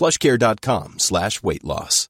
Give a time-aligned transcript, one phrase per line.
[0.00, 2.06] plushcare.com slash weight loss.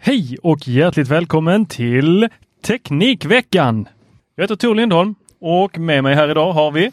[0.00, 2.28] Hej och hjärtligt välkommen till
[2.64, 3.88] Teknikveckan!
[4.36, 6.90] Jag heter Tor Lindholm och med mig här idag har vi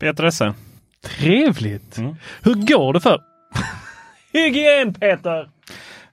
[0.00, 0.54] Peter Esse.
[1.02, 1.98] Trevligt!
[2.42, 3.20] Hur går det för?
[4.32, 5.48] Hygien Peter!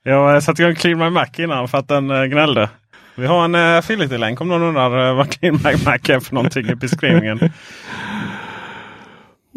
[0.04, 2.70] Jag satte igång Clean My Mac innan för att den eh, gnällde.
[3.16, 6.76] Vi har en affiliate-länk om någon undrar vad Clean My Mac är för någonting i
[6.76, 7.40] beskrivningen.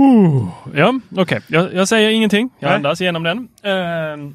[0.01, 1.23] Uh, ja, okej.
[1.23, 1.41] Okay.
[1.47, 2.51] Jag, jag, säger ingenting.
[2.59, 2.77] Jag Nej.
[2.77, 3.39] andas igenom den.
[3.39, 4.33] Uh,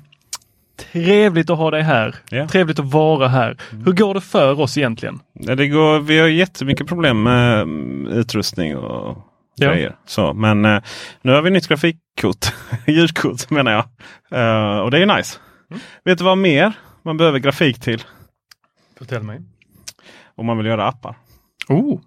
[0.91, 2.16] trevligt att ha dig här.
[2.30, 2.47] Ja.
[2.47, 3.58] Trevligt att vara här.
[3.86, 5.19] Hur går det för oss egentligen?
[5.33, 9.17] Det går, vi har jättemycket problem med mm, utrustning och
[9.58, 9.70] Ja.
[9.70, 9.95] grejer.
[10.05, 10.81] Så, men eh,
[11.21, 12.45] nu har vi nytt grafikkort.
[12.87, 13.83] Ljudkort menar jag.
[14.32, 15.39] Eh, och det är nice.
[16.03, 18.03] Vet du vad mer man behöver grafik till
[18.97, 19.42] Förtell mig.
[20.36, 21.15] om man vill göra appar?
[21.70, 21.99] Oh,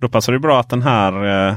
[0.00, 1.54] Då passar det bra att den här eh,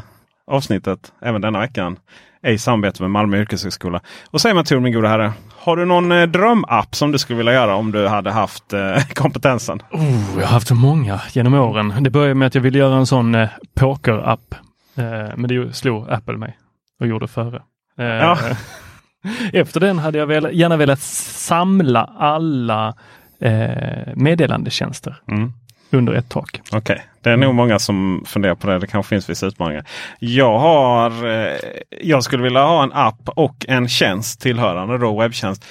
[0.49, 1.97] avsnittet, även denna veckan,
[2.41, 4.01] är i samarbete med Malmö yrkeshögskola.
[4.31, 7.37] Och säg mig Tor min goda herre, har du någon eh, drömapp som du skulle
[7.37, 9.81] vilja göra om du hade haft eh, kompetensen?
[9.91, 11.93] oh, jag har haft så många genom åren.
[11.99, 14.55] Det började med att jag ville göra en sån eh, pokerapp.
[14.95, 15.03] Eh,
[15.35, 16.57] men det slog Apple mig
[16.99, 17.61] och gjorde före.
[17.99, 18.37] Eh, Ja.
[19.53, 22.93] Efter den hade jag väl, gärna velat samla alla
[23.41, 25.53] eh, meddelandetjänster Mm
[25.91, 26.61] under ett tak.
[26.71, 28.79] Okej, det är nog många som funderar på det.
[28.79, 29.85] Det kanske finns vissa utmaningar.
[30.19, 31.57] Jag har, eh,
[32.01, 35.65] jag skulle vilja ha en app och en tjänst tillhörande då webbtjänst.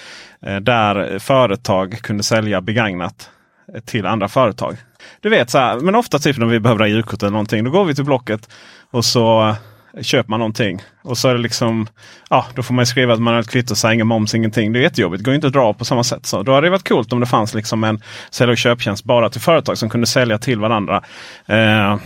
[0.46, 3.30] Eh, där företag kunde sälja begagnat
[3.74, 4.76] eh, till andra företag.
[5.20, 7.64] Du vet så här, men ofta typ när vi behöver ha julkort eller någonting.
[7.64, 8.48] Då går vi till Blocket
[8.90, 9.54] och så
[10.02, 10.82] köper man någonting.
[11.02, 11.86] Och så är det liksom,
[12.30, 14.72] ja då får man skriva att man har ett kvitto, så ingen moms, ingenting.
[14.72, 16.26] Det är jättejobbigt, det går inte att dra på samma sätt.
[16.26, 19.30] Så då hade det varit coolt om det fanns liksom en sälj och köptjänst bara
[19.30, 21.02] till företag som kunde sälja till varandra.
[21.46, 21.96] Eh,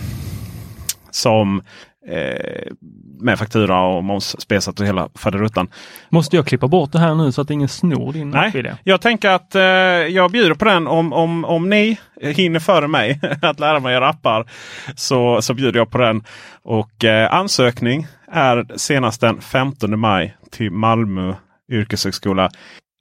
[1.11, 1.63] som
[2.09, 2.73] eh,
[3.21, 5.69] med faktura och moms spesat och hela faderuttan.
[6.09, 8.75] Måste jag klippa bort det här nu så att ingen snor din Nej, app-idé?
[8.85, 13.21] jag tänker att eh, jag bjuder på den om, om, om ni hinner före mig
[13.43, 14.51] att lära mig göra appar.
[14.97, 16.25] Så, så bjuder jag på den.
[16.63, 21.35] Och eh, ansökning är senast den 15 maj till Malmö
[21.73, 22.51] yrkeshögskola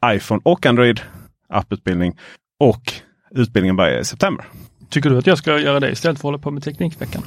[0.06, 1.02] iPhone och Android
[1.50, 2.18] apputbildning.
[2.60, 2.94] Och
[3.32, 4.46] utbildningen börjar i september.
[4.92, 7.24] Tycker du att jag ska göra det istället för att hålla på med Teknikveckan?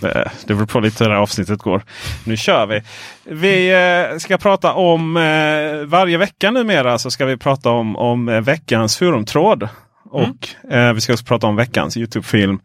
[0.00, 1.82] Det, det beror på lite hur det här avsnittet går.
[2.24, 2.82] Nu kör vi!
[3.24, 3.70] Vi
[4.12, 8.40] eh, ska prata om eh, varje vecka numera så ska vi prata om, om eh,
[8.40, 9.68] veckans forumtråd.
[10.10, 12.60] Och eh, vi ska också prata om veckans Youtube-film.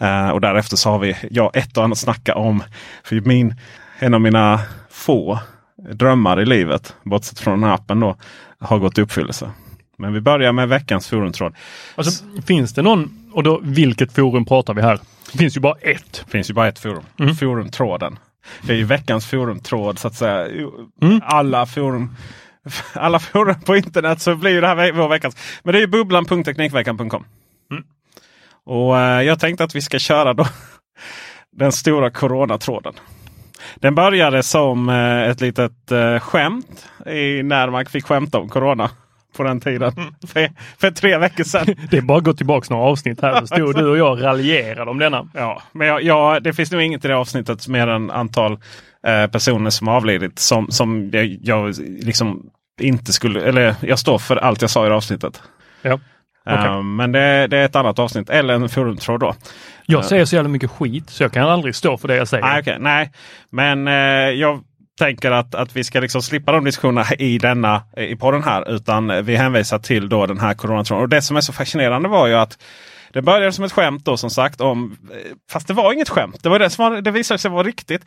[0.00, 2.62] Eh, och därefter så har vi ja, ett och annat att snacka om.
[3.04, 3.54] För min,
[3.98, 4.60] en av mina
[4.90, 5.38] få
[5.92, 8.16] drömmar i livet, bortsett från den här appen då,
[8.58, 9.50] har gått i uppfyllelse.
[9.96, 11.54] Men vi börjar med veckans forumtråd.
[11.94, 15.00] Alltså, finns det någon, och då vilket forum pratar vi här?
[15.32, 16.22] Det finns ju bara ett.
[16.24, 17.04] Det finns ju bara ett forum.
[17.40, 18.18] Forumtråden.
[18.62, 20.48] Det är ju veckans forumtråd så att säga.
[21.22, 22.16] Alla forum
[22.94, 25.36] alla forum på internet så blir ju det här vår veckans.
[25.62, 27.24] Men det är ju bubblan.teknikveckan.com.
[28.64, 30.46] Och eh, jag tänkte att vi ska köra då
[31.52, 32.94] den stora coronatråden.
[33.74, 38.90] Den började som eh, ett litet eh, skämt i när man fick skämta om corona
[39.36, 39.92] på den tiden.
[40.26, 41.66] För, för tre veckor sedan.
[41.90, 44.90] Det är bara att gå tillbaka några avsnitt här så stod du och jag raljerade
[44.90, 45.28] om denna.
[45.34, 48.52] Ja, men jag, jag, det finns nog inget i det avsnittet mer än antal
[49.06, 52.42] eh, personer som avlidit som, som jag, jag liksom
[52.80, 55.42] inte skulle, eller jag står för allt jag sa i det avsnittet.
[55.82, 55.98] Ja.
[56.46, 59.34] Eh, men det, det är ett annat avsnitt, eller en forumtråd då.
[59.86, 62.44] Jag säger så jävla mycket skit så jag kan aldrig stå för det jag säger.
[62.44, 63.12] Nej, okej, nej.
[63.50, 63.94] men eh,
[64.40, 64.64] jag
[65.02, 68.74] tänker att, att vi ska liksom slippa de diskussionerna i denna i podden här.
[68.74, 71.00] Utan vi hänvisar till då den här coronatron.
[71.00, 72.58] Och det som är så fascinerande var ju att
[73.12, 74.60] det började som ett skämt då som sagt.
[74.60, 75.16] om eh,
[75.50, 76.42] Fast det var inget skämt.
[76.42, 78.02] Det, var det, som var, det visade sig vara riktigt.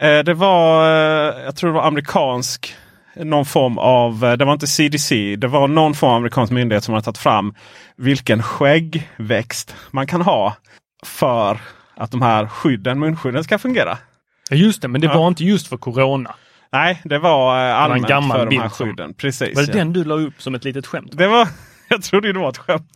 [0.00, 2.76] Eh, det var, eh, jag tror det var amerikansk
[3.16, 6.94] någon form av, det var inte CDC, det var någon form av amerikansk myndighet som
[6.94, 7.54] har tagit fram
[7.96, 10.56] vilken skäggväxt man kan ha
[11.06, 11.58] för
[11.96, 13.98] att de här skydden, munskydden ska fungera.
[14.52, 15.18] Ja, just det, men det Ja.
[15.18, 16.34] var inte just för corona.
[16.72, 19.14] Nej, det var eh, allmänt gammal för de här bild som- skydden.
[19.14, 19.56] Precis.
[19.56, 19.78] Var det ja.
[19.78, 21.10] den du la upp som ett litet skämt?
[21.12, 21.48] Det var,
[21.88, 22.88] jag trodde det var ett skämt.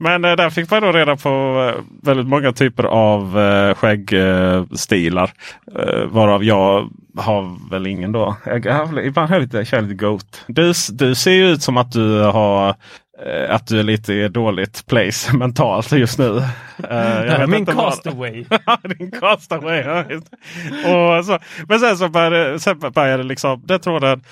[0.00, 1.28] Men eh, där fick man då reda på
[1.76, 5.30] eh, väldigt många typer av eh, skäggstilar.
[5.78, 8.36] Eh, varav jag har väl ingen då.
[8.46, 10.44] Jag, jag ibland har jag lite, kör lite goat.
[10.48, 12.74] Du, du ser ju ut som att du har
[13.48, 16.42] att du är lite i dåligt place mentalt just nu.
[16.90, 18.44] Eh, jag min castaway.
[18.98, 19.80] Din castaway.
[19.80, 20.04] Ja,
[21.18, 21.38] och så,
[21.68, 24.22] men sen så började, sen började liksom, den tråden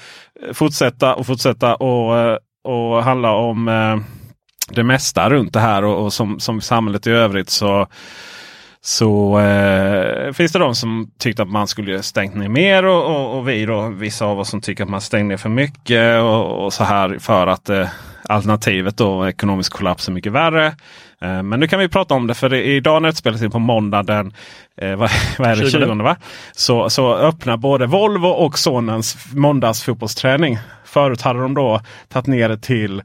[0.53, 3.97] fortsätta och fortsätta och, eh, och handla om eh,
[4.69, 7.87] det mesta runt det här och, och som, som samhället i övrigt så
[8.81, 13.39] så eh, finns det de som tyckte att man skulle stängt ner mer och, och,
[13.39, 16.65] och vi då, vissa av oss som tycker att man stängde ner för mycket och,
[16.65, 17.89] och så här för att eh,
[18.29, 20.67] alternativet då ekonomisk kollaps är mycket värre.
[21.21, 23.59] Eh, men nu kan vi prata om det för idag när det spelas in på
[23.59, 24.33] måndag den
[24.81, 25.87] eh, vad, vad är det, 20.
[25.87, 26.17] 20 va?
[26.53, 30.59] Så, så öppnar både Volvo och sonens måndagsfotbollsträning.
[30.85, 33.03] Förut hade de då tagit ner det till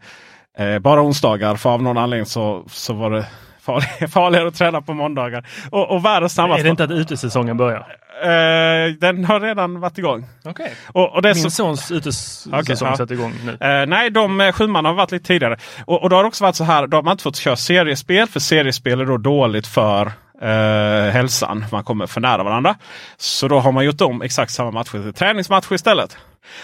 [0.57, 3.25] eh, bara onsdagar för av någon anledning så, så var det
[3.61, 5.47] farlig, farligare att träna på måndagar.
[5.71, 6.61] Och, och världens snabbaste.
[6.61, 7.87] Är det inte att utesäsongen börjar?
[8.23, 10.25] Eh, den har redan varit igång.
[10.45, 10.73] Okej.
[10.87, 13.05] Och, och det Min så, sons utesäsong Okej, ja.
[13.09, 13.51] igång nu.
[13.51, 15.57] Eh, nej, de eh, sjuman har varit lite tidigare.
[15.85, 17.55] Och, och då har det också varit så här, då har man inte fått köra
[17.55, 18.27] seriespel.
[18.27, 20.11] För seriespel är då dåligt för
[20.41, 21.65] eh, hälsan.
[21.71, 22.75] Man kommer för nära varandra.
[23.17, 26.17] Så då har man gjort om exakt samma matcher till träningsmatcher istället.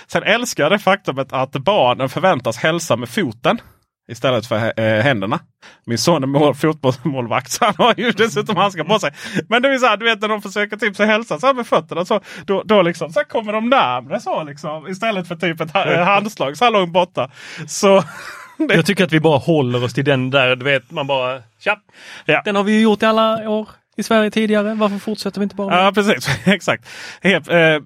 [0.07, 3.57] Sen älskar jag det faktumet att barnen förväntas hälsa med foten.
[4.09, 5.39] Istället för eh, händerna.
[5.85, 9.11] Min son är mål, fotbollsmålvakt så han har ju dessutom handskar på sig.
[9.49, 11.53] Men det är så här, du vet när de försöker typ så hälsa så här
[11.53, 12.05] med fötterna.
[12.05, 14.87] Så, då, då liksom, så kommer de närmre så liksom.
[14.87, 17.31] Istället för typ ett ha- handslag så här långt borta.
[17.67, 18.03] Så
[18.69, 21.77] Jag tycker att vi bara håller oss till den där, du vet, man bara tja.
[22.25, 22.41] Ja.
[22.45, 24.73] Den har vi ju gjort i alla år i Sverige tidigare.
[24.73, 25.83] Varför fortsätter vi inte bara?
[25.83, 26.89] Ja precis, exakt.
[27.21, 27.77] Helt, eh,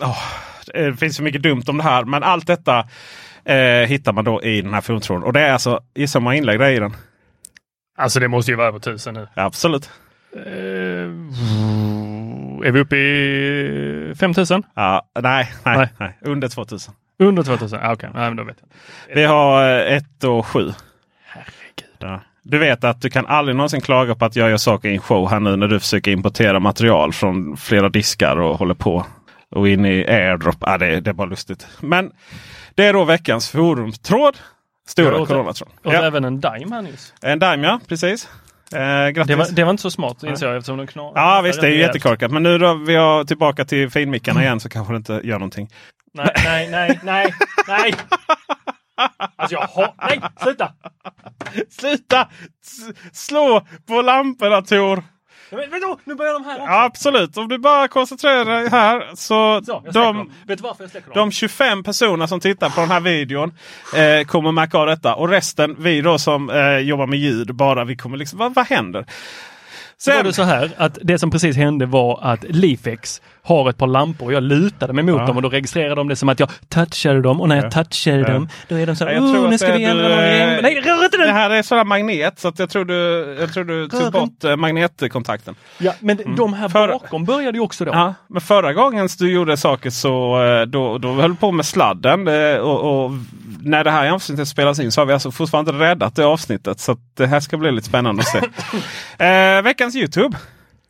[0.00, 0.18] åh,
[0.66, 2.04] det finns så mycket dumt om det här.
[2.04, 2.88] Men allt detta
[3.44, 5.22] eh, hittar man då i den här filmtråden.
[5.24, 6.92] Och det är alltså, gissa hur många inlägg det är i den?
[7.98, 9.28] Alltså det måste ju vara över tusen nu.
[9.34, 9.90] Absolut.
[10.36, 10.42] Eh,
[12.66, 14.62] är vi uppe i 5000?
[14.74, 15.88] Ja, nej, nej, Nej.
[15.98, 16.94] nej, under 2000.
[17.18, 17.78] Under 2000?
[17.82, 19.14] Ah, Okej, men då vet jag.
[19.14, 20.72] Vi har eh, ett och sju.
[21.26, 21.96] Herregud.
[21.98, 22.20] Ja.
[22.42, 25.00] Du vet att du kan aldrig någonsin klaga på att jag gör saker i en
[25.00, 29.06] show här nu när du försöker importera material från flera diskar och håller på.
[29.52, 30.56] Och in i airdrop.
[30.60, 31.66] Ja, det, det är bara lustigt.
[31.80, 32.10] Men
[32.74, 34.36] det är då veckans forumtråd.
[34.88, 35.68] Stora Jag åt- coronatråd.
[35.84, 36.02] Och Ja.
[36.02, 37.14] även en Dime här nyss.
[37.22, 38.28] En Daim ja, precis.
[38.72, 38.78] Eh.
[39.26, 41.12] Det var, det var inte så smart inser jag eftersom den knar.
[41.14, 42.30] Ja visst, det är ju jättekorkat.
[42.30, 45.68] Men nu då vi har tillbaka till finmickarna igen så kanske det inte gör någonting.
[46.14, 47.34] Nej, nej, nej, nej,
[47.68, 47.94] nej.
[49.36, 49.94] Alltså jag har...
[50.08, 50.72] Nej, sluta!
[51.70, 52.28] Sluta
[52.64, 55.02] S- slå på lamporna Tor!
[55.56, 56.72] Men, nu börjar de här också.
[56.72, 60.32] Absolut, om du bara koncentrerar dig här så, Så, de.
[60.46, 61.16] Vet du varför jag släcker dem?
[61.16, 63.52] de 25 personer som tittar på den här videon
[63.96, 65.14] eh, kommer märka av detta.
[65.14, 68.66] Och resten, vi då som eh, jobbar med ljud, bara vi kommer liksom, vad, vad
[68.66, 69.06] händer?
[70.04, 73.70] Så var Sen, det så här att det som precis hände var att Leafex har
[73.70, 75.26] ett par lampor och jag lutade mig mot Ja.
[75.26, 78.18] dem och då registrerade de det som att jag touchade dem och när jag touchade
[78.18, 78.28] Ja.
[78.32, 80.14] dem då är de så här, jag tror oh, nu ska det vi ändra du,
[80.14, 80.62] någon eh.
[80.62, 81.34] Nej, rör inte det den!
[81.34, 84.56] här är sådär magnet så att jag tror du, jag tror du tog bort eh,
[84.56, 85.54] magnetkontakten.
[85.78, 87.92] Ja, men de här För- bakom började ju också då.
[87.92, 91.66] Ja, men förra gången du gjorde saker så eh, då, då höll du på med
[91.66, 92.28] sladden.
[92.60, 93.10] Och, och
[93.62, 96.80] när det här avsnittet spelas in så har vi alltså fortfarande inte räddat det avsnittet.
[96.80, 98.38] Så att det här ska bli lite spännande att se.
[99.24, 100.36] eh, veckans Youtube.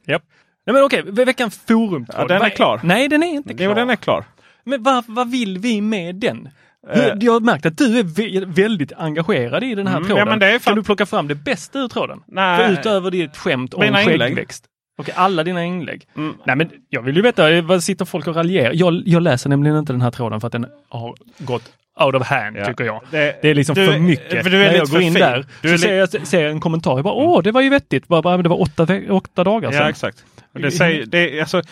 [0.06, 0.22] Japp.
[0.66, 2.06] Nej men okej, ve- veckans forum.
[2.16, 2.80] Ja, den är klar.
[2.84, 3.66] Nej, den är inte klar.
[3.66, 4.24] Jo, den är klar.
[4.64, 6.48] Men vad, vad vill vi med den?
[6.88, 10.40] Hur- Jag har märkt att du är vä- väldigt engagerad i den här Mm, tråden.
[10.52, 12.20] ja, Kan du plocka fram det bästa ur tråden?
[12.26, 12.58] Nej.
[12.58, 14.64] För utöver ditt skämt om skäggväxt.
[14.98, 16.06] Okej, alla dina inlägg.
[16.16, 16.34] Mm.
[16.46, 18.72] Nej men jag vill ju veta, vad sitter folk och raljerar?
[18.74, 22.22] Jag, jag läser nämligen inte den här tråden för att den har gått out of
[22.26, 22.64] hand Ja.
[22.66, 23.00] tycker jag.
[23.10, 24.42] Det- Det är liksom du- för mycket.
[24.42, 25.20] för du är När jag går in fin.
[25.22, 26.94] där Du så ser jag ser jag en kommentar.
[26.96, 28.08] Jag bara, åh, det var ju vettigt.
[28.08, 29.82] Bara, det var åtta, åtta dagar sedan.
[29.82, 30.24] Ja, exakt.
[30.52, 31.62] Det säger, det, alltså,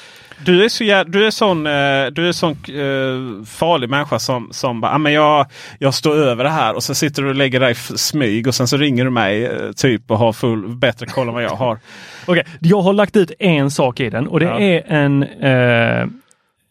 [0.45, 4.81] du är så du är sån, eh, du är sån eh, farlig människa som, som
[4.81, 5.47] bara, ah, men jag,
[5.79, 8.55] jag står över det här och så sitter du och lägger dig i smyg och
[8.55, 11.51] sen så ringer du mig eh, typ och har full, bättre koll än vad jag
[11.57, 11.79] har.
[12.27, 14.61] Okej, jag har lagt ut en sak i den och det Ja.
[14.61, 16.07] är en eh,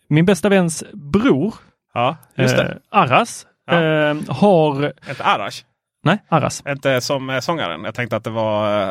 [0.07, 1.53] min bästa väns bror,
[1.93, 2.63] Ja, just det.
[2.63, 4.15] eh, Arras, Ja.
[4.33, 4.93] har...
[5.09, 5.63] Inte Arash.
[6.03, 6.63] Nej, Arras.
[6.67, 7.83] Inte som eh, sångaren.
[7.83, 8.81] Jag tänkte att det var...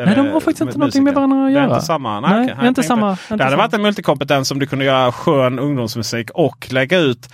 [0.00, 1.64] eh, Nej, de har faktiskt inte någonting med varandra att Det göra.
[1.64, 2.20] är inte samma?
[2.20, 3.10] Nej, Nej, det Jag inte samma.
[3.10, 3.62] inte Det hade samma.
[3.62, 7.28] varit en multikompetens om du kunde göra skön ungdomsmusik och lägga ut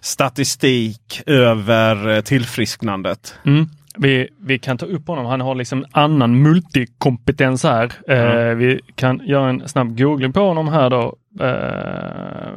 [0.00, 3.34] statistik över eh, tillfrisknandet.
[3.44, 3.66] Mm.
[3.96, 5.26] Vi, vi kan ta upp honom.
[5.26, 7.92] Han har liksom annan multikompetens här.
[8.08, 11.16] Eh, vi kan göra en snabb googling på honom här då.
[11.40, 12.52] Eh,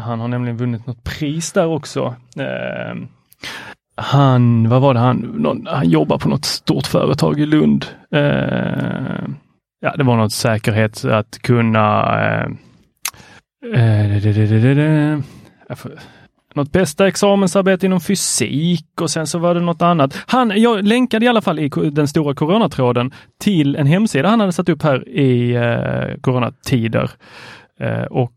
[0.00, 2.14] han har nämligen vunnit något pris där också.
[2.38, 2.94] Eh,
[3.96, 7.86] han, vad var det han, någon, han jobbar på något stort företag i Lund.
[8.12, 9.28] Eh,
[9.80, 12.46] ja, det var något säkerhet att kunna eh,
[13.74, 15.22] eh, det, det, det,
[16.54, 20.24] något bästa examensarbete inom fysik och sen så var det något annat.
[20.26, 24.52] Han, jag länkade i alla fall i den stora coronatråden till en hemsida han hade
[24.52, 27.10] satt upp här i eh, coronatider.
[27.80, 28.32] Eh, och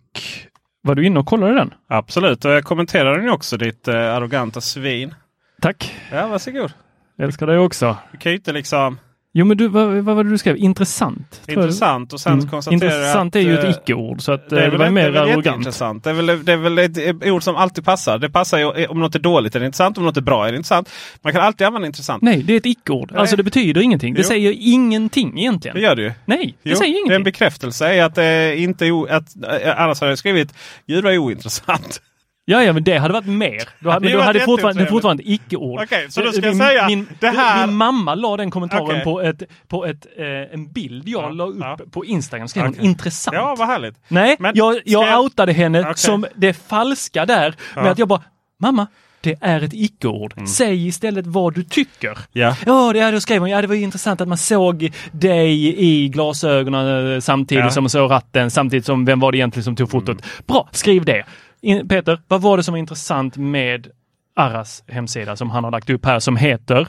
[0.81, 1.73] var du inne och kollade den?
[1.87, 5.13] Absolut, och jag kommenterade den också ditt eh, arroganta svin.
[5.61, 5.95] Tack!
[6.11, 6.71] Ja, varsågod.
[7.15, 7.97] Jag älskar dig också.
[8.11, 8.99] Du kan ju inte liksom...
[9.33, 10.57] Jo men du, vad, vad var det du skrev?
[10.57, 11.41] Intressant?
[11.47, 12.49] Intressant och sen Mm.
[12.49, 14.85] konstaterar Intressant att, är ju eh, ett icke-ord så att Det är det, väl, var
[14.85, 15.45] det mer är väl arrogant.
[15.45, 16.03] jätteintressant.
[16.03, 18.17] Det är väl, det är väl ett, ord som alltid passar.
[18.17, 20.51] Det passar ju om något är dåligt är det intressant, om något är bra är
[20.51, 20.89] det intressant.
[21.21, 22.23] Man kan alltid använda intressant.
[22.23, 23.11] Nej, det är ett icke-ord.
[23.15, 24.13] Alltså det betyder ingenting.
[24.13, 24.27] Det Jo.
[24.27, 25.75] säger ingenting egentligen.
[25.75, 26.11] Det gör det ju.
[26.25, 27.23] Nej, det Jo, säger det är en ingenting.
[27.23, 30.53] bekräftelse att det inte är o, att, eh, annars hade jag skrivit
[30.87, 32.01] Gud vad ointressant.
[32.49, 33.49] Ja, ja, men det hade varit mer.
[33.83, 35.81] Hade, men Det då var hade fortfarande, det fortfarande ett icke-ord.
[35.83, 38.83] Okej, så då ska min, jag säga, min, det här- min mamma la den kommentaren
[38.85, 39.03] Okej.
[39.03, 41.77] på, ett, på ett, eh, en bild jag Ja, la upp ja.
[41.91, 42.47] på Instagram.
[42.47, 42.85] Skrev hon Okej.
[42.85, 43.35] intressant.
[43.35, 43.95] Ja, vad härligt.
[44.07, 45.93] Nej, Men jag, jag jag- outade henne Okej.
[45.95, 47.89] som det falska där med Ja.
[47.91, 48.21] att jag bara,
[48.61, 48.87] mamma,
[49.21, 50.33] det är ett icke-ord.
[50.37, 50.47] Mm.
[50.47, 52.17] Säg istället vad du tycker.
[52.31, 52.55] Ja.
[52.65, 57.13] Ja, det, då skrev hon, ja det var intressant att man såg dig i glasögonen
[57.13, 57.71] eh, samtidigt Ja.
[57.71, 60.17] som man såg ratten, samtidigt som vem var det egentligen som tog fotot?
[60.47, 61.23] Bra, skriv det!
[61.61, 63.87] In, Peter, vad var det som var intressant med
[64.35, 66.87] Arras hemsida som han har lagt upp här som heter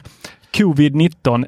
[0.53, 1.45] covid-19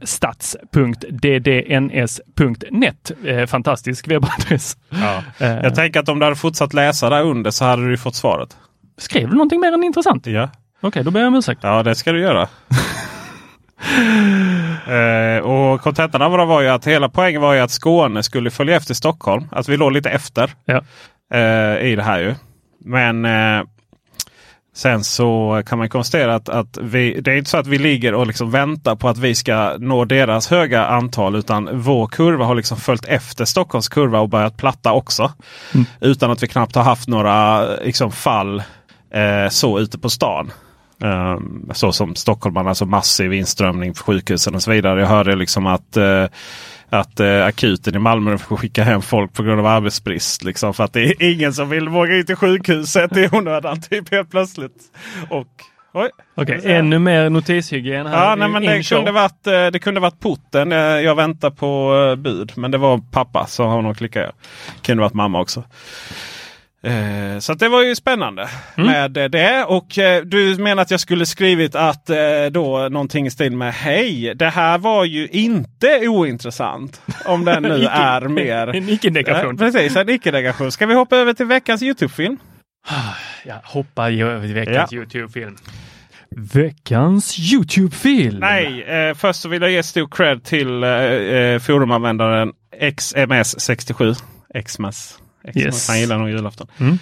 [1.82, 3.12] stats.ddns.net.
[3.26, 4.78] Eh, fantastisk webbadress.
[4.90, 5.24] Ja.
[5.46, 8.16] Eh, Jag tänker att om du hade fortsatt läsa där under så hade du fått
[8.16, 8.58] svaret.
[8.98, 10.28] skrev du någonting mer än intressant?
[10.28, 10.50] Okej,
[10.82, 11.60] Ja, då ber jag om ursäkt.
[11.64, 12.42] ja det ska du göra.
[14.88, 18.52] eh, och kontentan av det var ju att hela poängen var ju att Skåne skulle
[18.52, 19.48] följa efter Stockholm.
[19.52, 20.82] Att vi låg lite efter Ja.
[21.34, 22.36] eh, i det här ju.
[22.86, 23.64] Men eh,
[24.74, 28.14] sen så kan man konstatera att, att vi, det är inte så att vi ligger
[28.14, 31.36] och liksom väntar på att vi ska nå deras höga antal.
[31.36, 35.32] Utan vår kurva har liksom följt efter Stockholms kurva och börjat platta också.
[36.00, 38.64] Utan att vi knappt har haft några liksom, fall
[39.14, 40.52] eh, så ute på stan.
[41.02, 45.00] Um, så som stockholmarna, alltså massiv inströmning på sjukhusen och så vidare.
[45.00, 46.26] Jag hörde liksom att uh,
[46.90, 50.44] att uh, akuten i Malmö får skicka hem folk på grund av arbetsbrist.
[50.44, 54.12] Liksom, för att det är ingen som vill våga in till sjukhuset i onödan typ
[54.12, 54.78] helt plötsligt.
[55.30, 55.48] Och,
[55.94, 58.30] oj, Okej, ännu mer notishygien här.
[58.30, 58.96] Ja, nej, men en det, show.
[58.98, 60.72] kunde varit, eh, det kunde varit porten.
[60.72, 62.52] Eh, Jag väntar på eh, bud.
[62.56, 64.36] Men det var pappa så har nog klickat.
[64.82, 65.64] Kunde varit mamma också.
[66.84, 69.64] Eh, Så att det var ju spännande med eh, det.
[69.64, 72.18] Och eh, du menar att jag skulle skrivit att eh,
[72.52, 77.02] då någonting i stil med Hej, det här var ju inte ointressant.
[77.26, 78.68] Om den nu Icke- är mer...
[78.76, 79.58] En icke-negation.
[79.58, 80.72] Precis, en icke-negation.
[80.72, 82.38] Ska vi hoppa över till veckans Youtube-film?
[83.46, 85.56] Ja, hoppa i över veckans Youtube-film.
[86.36, 88.40] Veckans Youtube-film!
[88.40, 94.16] Nej, eh, först så vill jag ge stor cred till eh, forumanvändaren XMS67.
[94.66, 95.18] Xmas.
[95.56, 95.88] Yes.
[95.88, 96.68] Han gillar nog julafton.
[96.80, 97.00] Mm.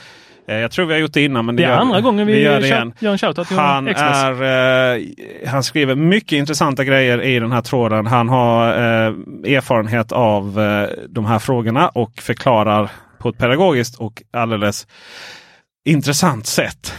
[0.48, 2.27] Eh, jag tror vi har gjort det innan men det, Det är gör, andra gången
[2.27, 2.93] vi, gör det igen.
[3.00, 5.01] gör en shoutout till Han, är, eh,
[5.48, 8.08] han skriver mycket intressanta grejer i den här tråden.
[8.08, 14.24] Han har eh, erfarenhet av eh, de här frågorna och förklarar på ett pedagogiskt och
[14.34, 14.88] alldeles
[15.86, 16.93] intressant sätt.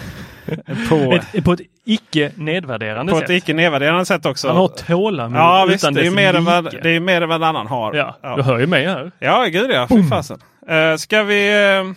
[0.89, 3.31] på, Ett, på ett icke nedvärderande på sätt.
[3.31, 4.49] ett icke nedvärderande sätt också.
[4.49, 7.23] Han har tålamod Ja utan visst, det är, dess mer än vad, det är mer
[7.23, 7.95] än vad annan har.
[7.95, 8.37] Ja, ja.
[8.37, 9.13] du hör ju mig här.
[9.19, 10.39] ja gud ja, fy fasen.
[10.71, 11.51] Uh, ska, vi,
[11.81, 11.95] uh,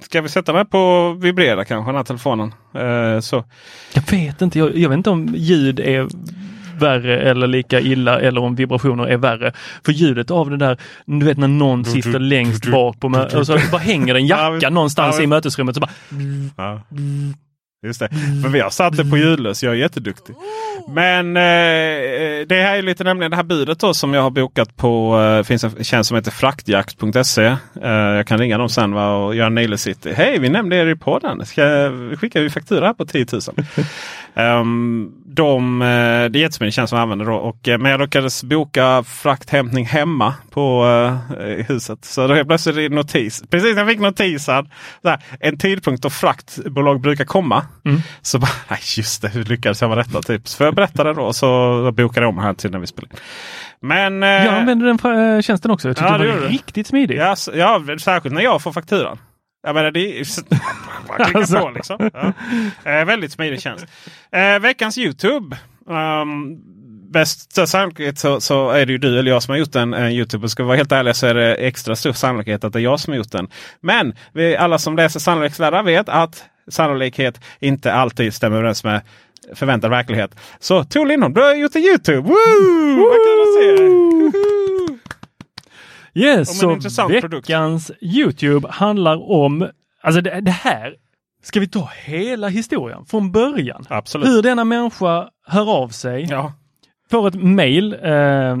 [0.00, 2.54] ska vi sätta mig på vibrera kanske den här telefonen?
[2.74, 3.44] Eh, så.
[3.94, 6.08] Jag vet inte, jag, jag vet inte om ljud är
[6.78, 9.52] värre eller lika illa eller om vibrationer är värre.
[9.84, 13.58] För ljudet av det där, du vet när någon sitter längst bak på och så
[13.72, 15.90] bara hänger en Ja, jacka någonstans i mötesrummet så bara
[16.56, 16.80] Ja.
[17.86, 18.08] Just det.
[18.42, 19.62] För vi har satt det på ljudlös.
[19.62, 20.36] Jag är jätteduktig.
[20.88, 24.76] Men eh, det här är lite nämligen det här budet då som jag har bokat
[24.76, 25.20] på.
[25.20, 27.44] Eh, finns en tjänst som heter fraktjakt.se.
[27.82, 30.12] Eh, jag kan ringa dem sen va, och göra en Nailor City.
[30.12, 31.46] Hej, vi nämnde er i podden.
[31.46, 34.60] Ska, skicka vi faktura här på 10 000.
[34.60, 37.34] um, de, eh, det är jättesmidig tjänst som jag använder då.
[37.34, 42.04] Och, eh, men jag lyckades boka frakthämtning hemma på uh, huset.
[42.04, 43.42] Så då plötsligt är det notis.
[43.50, 44.68] Precis när jag fick notisen.
[45.04, 47.62] Här, en tidpunkt då fraktbolag brukar komma.
[47.84, 48.00] Mm.
[48.22, 50.22] Så bara, nej just det, hur lyckades jag med detta?
[50.22, 50.48] Typ.
[50.48, 51.32] Så får jag berätta det då.
[51.32, 53.14] Så bokade jag om här till när vi spelade.
[53.80, 55.88] Men, eh, Jag använder den eh, tjänsten också.
[55.88, 57.18] Jag tyckte Ja, det var riktigt smidig.
[57.18, 59.18] ja, ja, särskilt när jag får fakturan.
[59.68, 60.24] Jag menar, det är
[61.34, 61.60] Alltså.
[61.60, 62.10] på liksom.
[62.14, 62.32] Ja.
[62.90, 63.86] Eh, väldigt smidig tjänst.
[64.32, 65.56] Eh, veckans Youtube.
[65.86, 66.58] Um,
[67.12, 70.12] bäst sannolikhet så, så är det ju du eller jag som har gjort en, en
[70.12, 70.48] Youtube.
[70.48, 73.00] Ska vi vara helt ärliga så är det extra stor sannolikhet att det är jag
[73.00, 73.48] som har gjort den.
[73.80, 79.00] Men vi, alla som läser sannolikhetslära vet att sannolikhet inte alltid stämmer överens med
[79.54, 80.36] förväntad verklighet.
[80.58, 82.20] Så Tor Lindholm, du har gjort en Youtube!
[82.20, 82.96] Woo!
[82.98, 84.67] Vad kul att se!
[86.18, 87.48] Yes, Om en så intressant produkt.
[87.50, 89.68] veckans Youtube handlar om,
[90.02, 90.94] alltså det, det här,
[91.42, 93.84] ska vi ta hela historien från början?
[93.88, 94.28] Absolut.
[94.28, 96.52] Hur denna människa hör av sig, Ja.
[97.10, 98.56] får ett mail eh,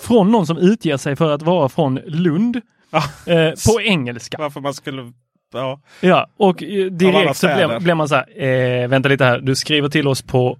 [0.00, 2.60] från någon som utger sig för att vara från Lund
[2.90, 3.32] Ja.
[3.32, 4.36] eh, på engelska.
[4.40, 5.12] Varför man skulle...
[5.52, 5.80] Ja.
[6.00, 8.42] Ja, och eh, direkt så blir, blir man så här,
[8.82, 10.58] eh, vänta lite här, du skriver till oss på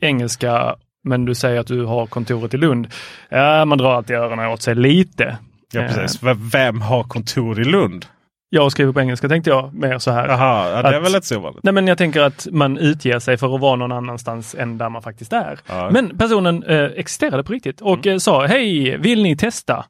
[0.00, 2.86] engelska men du säger att du har kontoret i Lund.
[3.28, 5.38] Ja, man drar alltid öronen åt sig lite.
[5.72, 6.22] Ja, Eh, precis.
[6.52, 8.06] Vem har kontor i Lund?
[8.48, 10.28] Jag skriver på engelska tänkte jag mer så här.
[10.28, 11.64] Jaha, ja, det är väl inte så vanligt.
[11.64, 14.88] Nej men jag tänker att man utger sig för att vara någon annanstans än där
[14.88, 15.58] man faktiskt är.
[15.66, 15.90] Ja.
[15.90, 19.84] Men personen eh, existerade på riktigt och eh, sa hej, vill ni testa?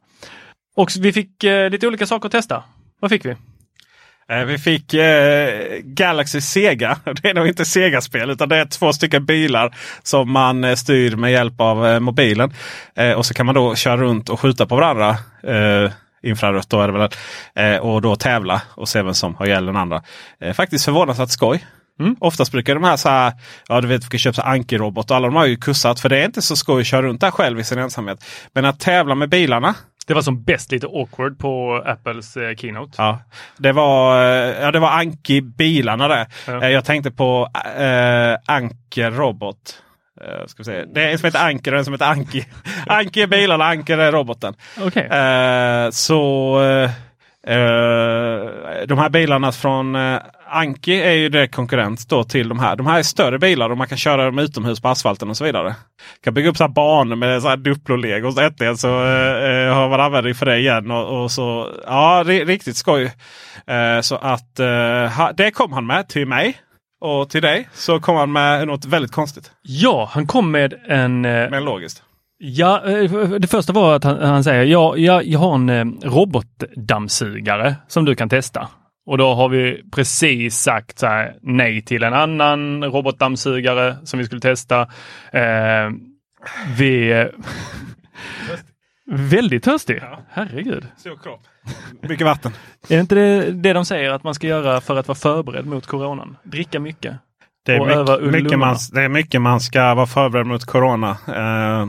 [0.76, 2.62] Och vi fick eh, lite olika saker att testa.
[3.00, 3.36] Vad fick vi?
[4.32, 6.98] Eh, Vi fick eh, Galaxy Sega.
[7.22, 11.16] Det är nog inte Sega-spel utan det är två stycken bilar som man eh, styr
[11.16, 12.52] med hjälp av eh, mobilen.
[12.96, 15.10] Eh, och så kan man då köra runt och skjuta på varandra.
[15.42, 15.90] Eh,
[16.22, 17.10] infrarött då är det väl.
[17.54, 20.02] Eh, och då tävla och se vem som har ihjäl den andra.
[20.54, 21.66] Faktiskt förvånansvärt skoj.
[22.00, 22.16] Mm.
[22.20, 23.32] Oftast brukar de här så här,
[23.68, 26.18] ja du vet vi kan köpa Anki-robot och alla de har ju kussat för det
[26.18, 28.24] är inte så skoj att köra runt där själv i sin ensamhet.
[28.54, 29.74] Men att tävla med bilarna
[30.06, 32.92] Det var som bäst lite awkward på Apples eh, keynote.
[32.98, 33.18] Ja,
[33.56, 36.26] det var, eh, ja, det var Anki-bilarna där.
[36.46, 36.62] Ja.
[36.62, 39.82] Eh, Jag tänkte på äh, Anker Robot.
[40.20, 40.84] Eh, ska vi se.
[40.94, 42.44] Det är en som heter Anker och en som heter Anki.
[42.86, 44.54] Anki är bilarna, Anker är roboten.
[44.80, 45.06] Okej.
[45.06, 46.90] Eh, så eh,
[47.46, 52.76] eh, de här bilarna från eh, Anki är ju direkt konkurrent då till de här.
[52.76, 55.44] De här är större bilar och man kan köra dem utomhus på asfalten och så
[55.44, 55.74] vidare.
[56.24, 58.32] Kan bygga upp så här banor med så här Duplo-lego.
[58.32, 60.90] Så äntligen så eh, har man användning för det igen.
[60.90, 63.12] Och, och så, ja, ri- riktigt skoj.
[64.02, 64.58] Så att
[65.16, 66.56] ha, det kom han med till mig.
[67.00, 69.50] Och till dig så kom han med något väldigt konstigt.
[69.62, 71.20] Ja, han kom med en...
[71.20, 72.02] Men logiskt.
[72.38, 75.84] Ja, eh, det första var att han, han säger ja, ja, jag har en eh,
[76.08, 78.68] robotdammsugare som du kan testa.
[79.06, 84.24] Och då har vi precis sagt så här, nej till en annan robotdammsugare som vi
[84.24, 84.80] skulle testa.
[85.32, 85.90] Eh,
[86.78, 87.26] vi...
[89.10, 89.98] väldigt törstig.
[90.02, 90.18] Ja.
[90.30, 90.86] Herregud.
[90.96, 91.40] Stor kropp.
[92.02, 92.52] Mycket vatten.
[92.88, 95.66] Är det inte det, det de säger att man ska göra för att vara förberedd
[95.66, 96.36] mot coronan?
[96.42, 97.16] Dricka mycket.
[97.66, 101.10] Det är, mycket, mycket man, det är mycket man ska vara förberedd mot corona.
[101.28, 101.86] Eh,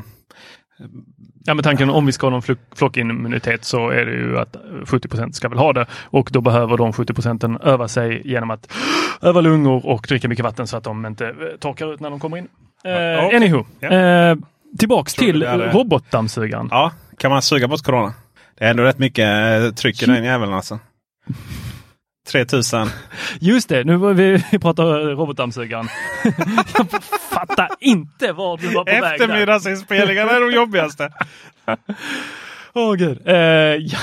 [1.46, 4.56] Ja, med tanken om vi ska ha någon flock- flockimmunitet så är det ju att
[4.86, 8.74] 70% ska väl ha det och då behöver de 70 procenten öva sig genom att
[9.22, 12.20] öva lungor och dricka mycket vatten så att de inte eh, torkar ut när de
[12.20, 12.48] kommer in.
[12.86, 13.36] Eh, Ja, okej.
[13.38, 13.90] Anywho, Ja.
[13.90, 14.36] eh,
[14.80, 16.68] tillbaks Tror till är robotdammsugaren.
[16.72, 18.14] ja, kan man suga bort corona?
[18.58, 19.28] Det är ändå rätt mycket
[19.64, 20.80] eh, tryck i den jäveln alltså.
[22.32, 22.88] 3000.
[23.40, 24.84] Just det, nu vi, vi pratar
[25.16, 25.88] robotdammsugaren.
[26.78, 29.04] Jag fattar inte var du var på väg.
[29.22, 31.10] Eftermiddagsinspelningarna är de jobbigaste.
[32.74, 33.22] Åh gud.
[33.26, 33.98] Eh, ja.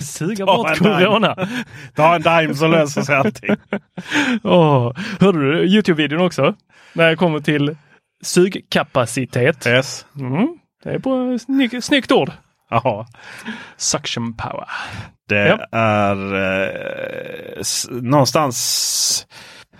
[0.00, 0.98] Suga Ta bort dime.
[1.04, 1.48] corona.
[1.94, 3.56] Ta en dime så löser sig allting.
[4.42, 6.54] Åh, hörde du Youtube-videon också?
[6.92, 7.76] När jag kommer till
[8.22, 9.66] sugkapacitet.
[9.66, 10.06] Yes.
[10.18, 10.48] Mm,
[10.84, 12.32] det är på snygg, snyggt ord.
[12.70, 13.06] Jaha.
[13.76, 14.68] Suction power.
[15.30, 15.78] Det Ja.
[15.78, 19.26] är eh, någonstans,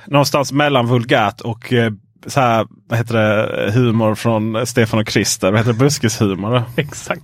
[0.06, 1.92] någonstans mellan vulgärt och eh,
[2.26, 5.50] så här, vad heter det, humor från Stefan och Krister.
[5.50, 5.78] Vad heter det?
[5.78, 6.62] Buskishumor.
[6.76, 7.22] Exakt.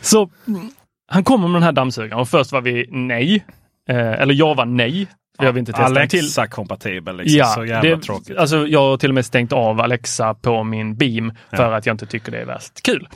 [0.00, 0.70] Så mm,
[1.08, 3.44] han kommer med den här dammsugaren och först var vi nej.
[3.88, 5.06] Eh, eller jag var nej.
[5.38, 5.82] Vi har vi inte till.
[5.82, 7.16] Alexa-kompatibel.
[7.16, 7.38] Liksom.
[7.38, 8.36] Ja, så jävla det, tråkigt.
[8.36, 11.94] alltså jag har till och med stängt av Alexa på min Beam för att jag
[11.94, 13.08] inte tycker det är värst kul.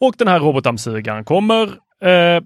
[0.00, 1.62] Och den här robotdammsugaren kommer.
[2.04, 2.42] Eh,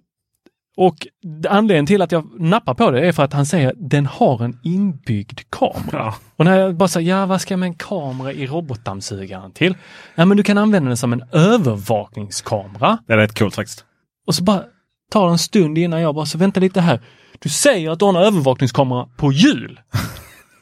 [0.76, 1.06] Och
[1.48, 4.60] anledningen till att jag nappar på det är för att han säger den har en
[4.64, 5.82] inbyggd kamera.
[5.92, 6.14] Ja.
[6.36, 9.74] Och när jag bara säger, ja vad ska jag med en kamera i robotdammsugaren till?
[10.14, 12.98] Ja men du kan använda den som en övervakningskamera.
[13.06, 13.84] Det är rätt coolt faktiskt.
[14.26, 14.62] Och så bara
[15.10, 17.00] tar det en stund innan jag bara, så vänta lite här.
[17.38, 19.80] Du säger att du har en övervakningskamera på hjul.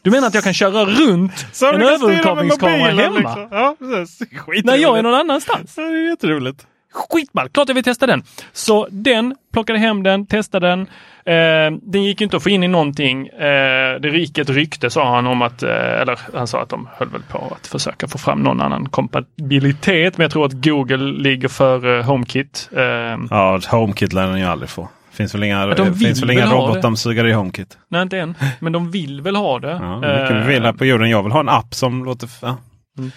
[0.03, 3.19] Du menar att jag kan köra runt en övervakningskamera hemma?
[3.19, 3.49] liksom.
[3.51, 4.21] Ja, precis.
[4.65, 5.75] När jag är någon annanstans?
[5.77, 6.67] Ja, det är jätteroligt.
[6.93, 7.49] Skitball!
[7.49, 8.23] Klart jag vill testa den!
[8.53, 10.81] Så den, plockade hem den, testade den.
[11.25, 13.27] Eh, den gick inte att få in i någonting.
[13.27, 16.89] Eh, det gick ett rykte sa han om att, eh, eller han sa att de
[16.97, 20.19] höll väl på att försöka få fram någon annan kompatibilitet.
[20.19, 22.69] Men jag tror att Google ligger för eh, HomeKit.
[22.77, 22.83] Eh,
[23.31, 24.89] Ja, HomeKit lär den ju aldrig få.
[25.13, 27.79] Finns väl inga, de finns väl inga robotdammsugare i HomeKit?
[27.89, 28.35] nej, inte än.
[28.61, 29.71] Men de vill väl ha det.
[29.71, 31.11] Ja, mycket vi Eh, vill här på jorden.
[31.11, 32.29] Jag vill ha en app som låter...
[32.43, 32.57] Ja.
[32.99, 33.11] Mm.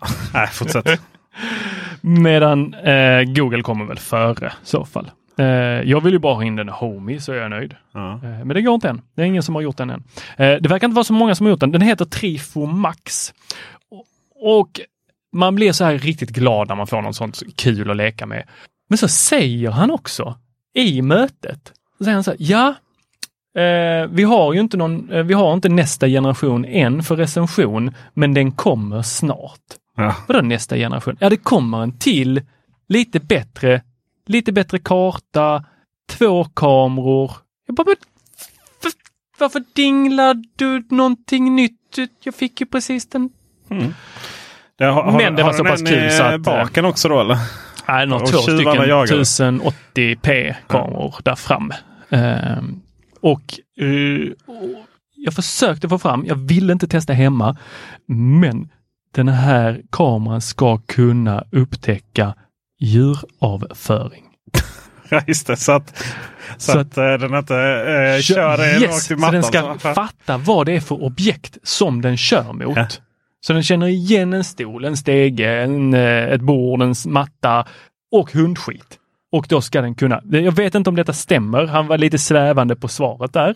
[0.34, 1.00] Nej, fortsätt.
[2.00, 5.10] Medan eh, Google kommer väl före i så fall.
[5.38, 5.46] Eh,
[5.90, 7.74] jag vill ju bara ha in den Homey så är jag nöjd.
[7.94, 8.12] Ja.
[8.14, 9.00] Eh, Men det går inte än.
[9.14, 10.02] Det är ingen som har gjort den än.
[10.36, 11.72] Eh, Det verkar inte vara så många som har gjort den.
[11.72, 13.34] Den heter Trifo Max.
[13.90, 14.04] Och-
[14.60, 14.80] Och
[15.32, 18.44] man blir så här riktigt glad när man får något sånt kul att leka med.
[18.88, 20.34] Men så säger han också
[20.74, 22.68] i mötet, så säger han så här, ja,
[23.62, 27.94] eh, vi har ju inte någon, eh, vi har inte nästa generation än för recension,
[28.14, 29.60] men den kommer snart.
[29.98, 30.14] Ja.
[30.26, 31.16] Vadå nästa generation?
[31.20, 32.42] Ja, det kommer en till,
[32.88, 33.82] lite bättre,
[34.26, 35.64] lite bättre karta,
[36.10, 37.32] två kameror.
[37.66, 37.94] Jag bara,
[39.38, 41.98] varför dinglar du någonting nytt?
[42.24, 43.30] Jag fick ju precis den.
[44.78, 47.38] Det har, Men det var så pass kul så att, baken också då eller?
[47.88, 49.06] Nej, den har två stycken jagar.
[49.06, 51.74] 1080p kameror där framme.
[52.10, 52.80] Ehm,
[53.20, 53.42] och,
[53.80, 54.84] eh, och
[55.16, 57.56] jag försökte få fram, jag ville inte testa hemma,
[58.06, 58.68] men
[59.14, 62.34] den här kameran ska kunna upptäcka
[62.80, 64.24] djuravföring.
[65.10, 65.56] Ja just det.
[65.56, 65.96] Så att,
[66.58, 69.34] så Så att, eh, den inte eh, kör yes, rakt i så mattan.
[69.34, 72.76] den ska så- fatta vad det är för objekt som den kör mot.
[72.76, 72.86] Ja.
[73.40, 77.66] Så den känner igen en stol, en stege, en, eh, ett bord, en matta
[78.12, 78.98] och hundskit.
[79.32, 82.76] Och då ska den kunna, jag vet inte om detta stämmer, han var lite svävande
[82.76, 83.54] på svaret där.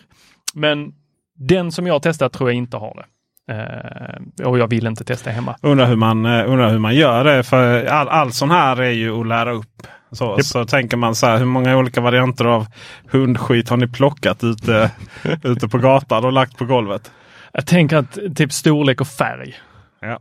[0.53, 0.93] Men
[1.39, 3.05] den som jag testat tror jag inte har det.
[3.51, 5.55] Eh, och jag vill inte testa hemma.
[5.61, 7.43] Undrar hur man, eh, undrar hur man gör det.
[7.43, 9.87] För all, all sån här är ju att lära upp.
[10.11, 10.45] Så, Japp.
[10.45, 12.65] så tänker man så här, hur många olika varianter av
[13.11, 14.91] hundskit har ni plockat ute,
[15.43, 17.11] ute på gatan och lagt på golvet?
[17.53, 19.55] Jag tänker att typ storlek och färg.
[20.01, 20.19] Ja.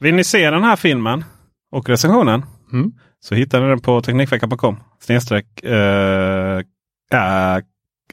[0.00, 1.24] Vill ni se den här filmen
[1.72, 2.92] och recensionen Mm.
[3.20, 4.80] så hittar ni den på Teknikveckan.com.
[5.00, 6.62] Snedstreck ä-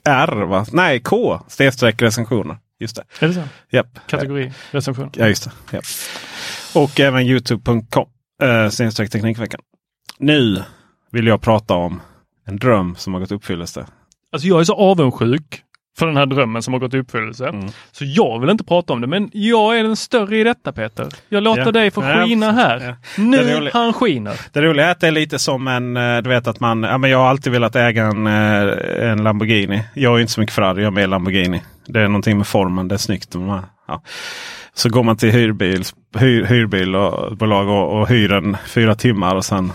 [0.06, 0.66] R va?
[0.72, 2.58] Nej K snedstreck recensioner.
[2.80, 3.04] Just det.
[3.20, 3.42] Är det så?
[3.70, 4.00] Japp.
[4.08, 5.10] Kategori recension.
[5.14, 5.52] Ja just det.
[5.76, 5.86] Japp.
[6.76, 8.08] Och även youtube.com
[8.44, 9.62] eh, snedstreck Teknikveckan.
[10.18, 10.64] Nu
[11.12, 12.02] vill jag prata om
[12.46, 13.88] en dröm som har gått i uppfyllelse.
[14.32, 15.64] Alltså jag är så avundsjuk
[15.98, 17.48] för den här drömmen som har gått i uppfyllelse.
[17.48, 17.68] Mm.
[17.92, 21.08] Så jag vill inte prata om det, men jag är den större i detta Peter.
[21.30, 21.72] Jag låter Ja.
[21.72, 22.80] dig få skina här.
[23.18, 23.24] Ja.
[23.24, 24.40] Nu han skiner.
[24.54, 26.98] Det roliga är att det är lite som en, eh, du vet att man, ja
[26.98, 29.84] men jag har alltid velat äga en, eh, en Lamborghini.
[29.94, 31.62] Jag är inte så mycket Ferrari, jag är mer Lamborghini.
[31.88, 33.36] Det är någonting med formen, det är snyggt.
[33.88, 34.02] Ja.
[34.74, 35.84] Så går man till hyrbil,
[36.18, 39.72] hyr, hyrbil och och, hyr en fyra timmar och sen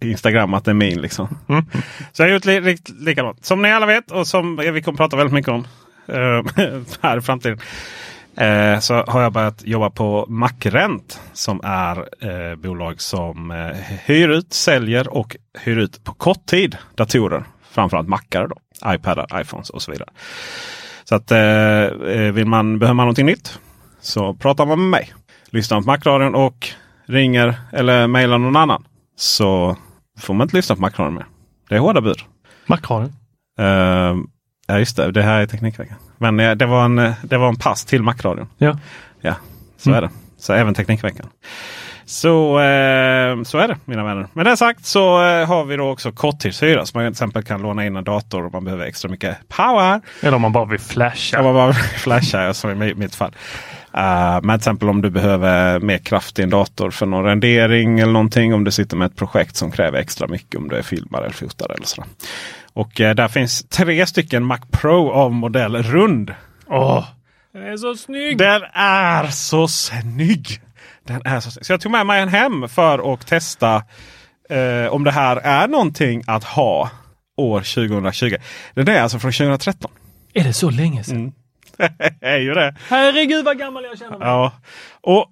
[0.00, 1.00] Instagram att det är min.
[1.00, 1.38] Liksom.
[1.48, 1.64] Mm.
[2.12, 3.44] Så jag har gjort li, li, likadant.
[3.44, 5.66] Som ni alla vet och som vi kommer prata väldigt mycket om
[6.06, 6.66] eh,
[7.00, 7.58] här i framtiden.
[8.36, 14.28] Eh, så har jag börjat jobba på Macrent som är eh, bolag som eh, hyr
[14.28, 17.44] ut, säljer och hyr ut på kort tid datorer.
[17.70, 18.56] Framförallt mackar, då,
[18.94, 20.08] iPadar, iPhones och så vidare.
[21.04, 23.58] Så att eh, eh vill man, behöver man någonting nytt
[24.00, 25.12] så pratar man med mig.
[25.50, 26.68] Lyssnar på Macradion och
[27.06, 28.84] ringer eller mejlar någon annan
[29.20, 29.76] så
[30.18, 31.26] får man inte lyssna på Macradion mer.
[31.68, 32.18] Det är hårda bud.
[32.66, 33.12] Macradion.
[33.60, 34.16] Uh,
[34.66, 35.96] ja just det, det här är Teknikveckan.
[36.18, 38.48] Men eh, det, var en, eh, det var en pass till Macradion.
[38.58, 38.78] Ja.
[39.20, 39.34] Ja,
[39.76, 40.10] så är det.
[40.38, 41.26] Så även Teknikveckan.
[42.04, 44.26] Så, eh, så är det mina vänner.
[44.32, 46.86] Med det sagt så eh, har vi då också korttidshyra.
[46.86, 50.00] Så man till exempel kan låna in en dator om man behöver extra mycket power.
[50.22, 51.36] Eller om man bara vill flasha.
[51.36, 53.32] Kan man bara flasha som i mi- mitt fall.
[53.96, 58.00] Uh, men till exempel om du behöver mer kraft i en dator för någon rendering
[58.00, 58.54] eller någonting.
[58.54, 61.34] Om du sitter med ett projekt som kräver extra mycket om du är filmare eller
[61.34, 61.74] fotare.
[61.74, 62.04] Eller så.
[62.72, 66.34] Och eh, där finns tre stycken Mac Pro av modell rund.
[66.66, 67.04] Åh,
[67.52, 68.38] den är så snygg!
[68.38, 70.60] Den är så snygg!
[71.04, 71.66] Den är så, snygg.
[71.66, 73.82] så jag tog med mig en hem för att testa
[74.50, 76.90] eh, om det här är någonting att ha
[77.36, 78.36] år 2020.
[78.74, 79.90] Den är alltså från 2013.
[80.34, 81.32] Är det så länge sedan?
[82.20, 82.74] är ju det.
[82.88, 84.28] Herregud vad gammal jag känner mig.
[84.28, 84.52] Ja.
[85.00, 85.26] Och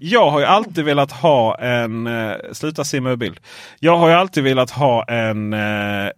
[0.00, 2.06] jag har ju alltid velat ha en...
[2.06, 3.40] Eh, sluta simma ur bild.
[3.80, 6.10] Jag har ju alltid velat ha en, eh,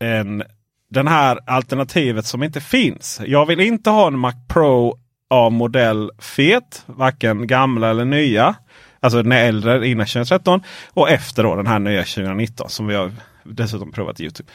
[0.00, 0.42] en
[0.90, 3.20] den här alternativet som inte finns.
[3.26, 4.98] Jag vill inte ha en Mac Pro
[5.30, 6.84] av modell fet.
[6.86, 8.54] Varken gamla eller nya.
[9.00, 13.12] Alltså den äldre innan 2013 och efter då den här nya 2019 som vi har
[13.44, 14.50] dessutom provat Youtube.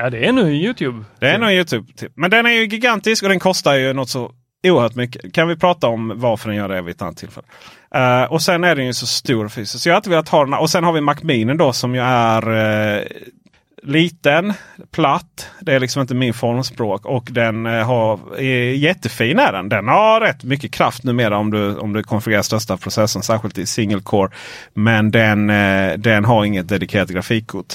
[0.00, 1.04] Ja, det är nu Youtube.
[1.18, 1.92] Det är nog Youtube.
[2.14, 4.32] Men den är ju gigantisk och den kostar ju något så
[4.66, 5.34] oerhört mycket.
[5.34, 7.46] Kan vi prata om varför den gör det vid ett annat tillfälle.
[7.96, 9.82] Uh, och sen är den ju så stor fysiskt.
[9.82, 10.54] Så jag har inte velat ha den.
[10.54, 13.06] Och sen har vi Mac Mini då som ju är uh,
[13.82, 14.52] liten,
[14.90, 15.50] platt.
[15.60, 17.06] Det är liksom inte min formspråk.
[17.06, 19.68] Och den uh, har, är jättefin är den.
[19.68, 23.22] Den har rätt mycket kraft numera om du, om du konfigurerar största processorn.
[23.22, 24.30] Särskilt i single core.
[24.74, 25.46] Men den,
[26.02, 27.74] den har inget dedikerat grafikkort.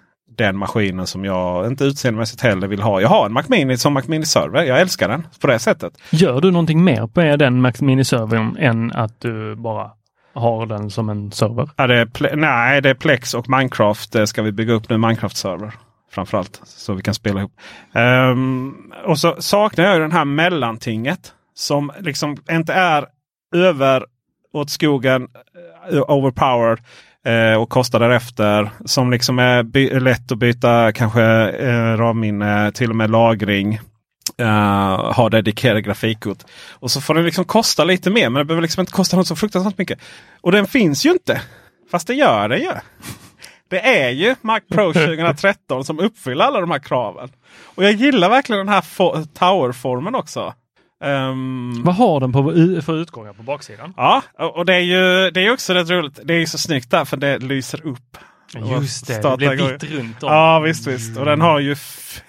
[0.41, 3.01] den maskinen som jag inte utseendemässigt heller vill ha.
[3.01, 4.63] Jag har en Mac Mini som Mac Mini server.
[4.63, 5.93] Jag älskar den på det sättet.
[6.09, 9.91] Gör du någonting mer på den Mac Mini servern än att du bara
[10.33, 11.69] har den som en server?
[11.75, 14.11] Ja, det är nej, det är Plex och Minecraft.
[14.11, 14.97] Det ska vi bygga upp nu.
[14.97, 15.71] Minecraft-server
[16.11, 16.61] framförallt.
[16.63, 17.53] Så vi kan spela ihop.
[17.93, 21.33] Um, och så saknar jag den här mellantinget.
[21.53, 23.05] Som liksom inte är
[23.55, 24.05] över
[24.53, 25.27] åt skogen,
[25.93, 26.79] uh, overpowered
[27.25, 28.69] eh, och kostar därefter.
[28.85, 33.79] Som liksom är lätt att byta kanske eh, RAM-minne, till och med lagring.
[34.41, 36.37] Uh, ha dedikerade grafikkort.
[36.69, 39.27] Och så får den liksom kosta lite mer men det behöver liksom inte kosta något
[39.27, 39.99] så fruktansvärt mycket.
[40.41, 41.41] Och den finns ju inte.
[41.91, 42.71] Fast det gör den ju.
[43.69, 47.29] Det är ju Mac Pro 2013 som uppfyller alla de här kraven.
[47.63, 48.81] Och jag gillar verkligen den här
[49.25, 50.53] Tower-formen också.
[51.03, 52.43] Um, Vad har den på,
[52.81, 53.93] för utgångar på baksidan?
[53.97, 56.19] Ja, och det är ju det är också rätt roligt.
[56.23, 58.17] Det är ju så snyggt där för det lyser upp.
[58.55, 60.33] Just det, det blir vitt runt om.
[60.33, 61.17] Ja visst visst.
[61.17, 61.75] Och den har ju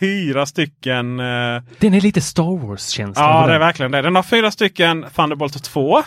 [0.00, 1.20] fyra stycken.
[1.20, 1.62] Uh...
[1.78, 3.22] Den är lite Star Wars-känsla.
[3.22, 4.02] Ja det är verkligen det.
[4.02, 6.02] Den har fyra stycken Thunderbolt 2.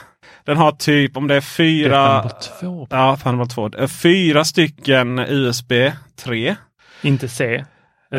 [0.46, 1.90] Den har typ om det är fyra.
[1.90, 2.88] Det är Thunderbolt 2.
[2.90, 3.88] Ja, Thunderbolt 2.
[3.88, 5.72] Fyra stycken USB
[6.24, 6.56] 3.
[7.02, 7.66] Inte C.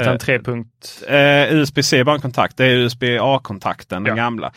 [0.01, 1.03] Utan 3 punkt...
[1.09, 2.57] Eh, USB-C är bara en kontakt.
[2.57, 4.53] Det är USB-A-kontakten, den gamla.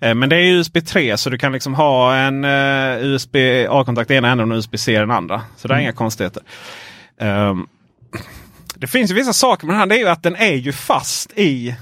[0.00, 4.14] Eh, men det är USB 3 så du kan liksom ha en eh, USB-A-kontakt i
[4.14, 5.42] ena änden och USB-C i den andra.
[5.56, 5.82] Så det är mm.
[5.82, 6.42] inga konstigheter.
[7.20, 7.68] Um,
[8.76, 9.86] det finns ju vissa saker med den här.
[9.86, 11.76] Det är ju att den är ju fast i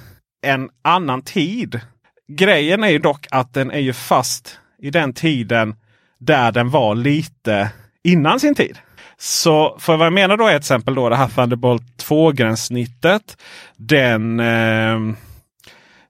[0.47, 1.81] en annan tid.
[2.29, 5.75] Grejen är ju dock att den är ju fast i den tiden
[6.19, 7.71] där den var lite
[8.05, 8.79] innan sin tid.
[9.23, 13.37] Så för vad jag menar då är till exempel då det här Thunderbolt 2-gränssnittet.
[13.77, 15.17] Den eh,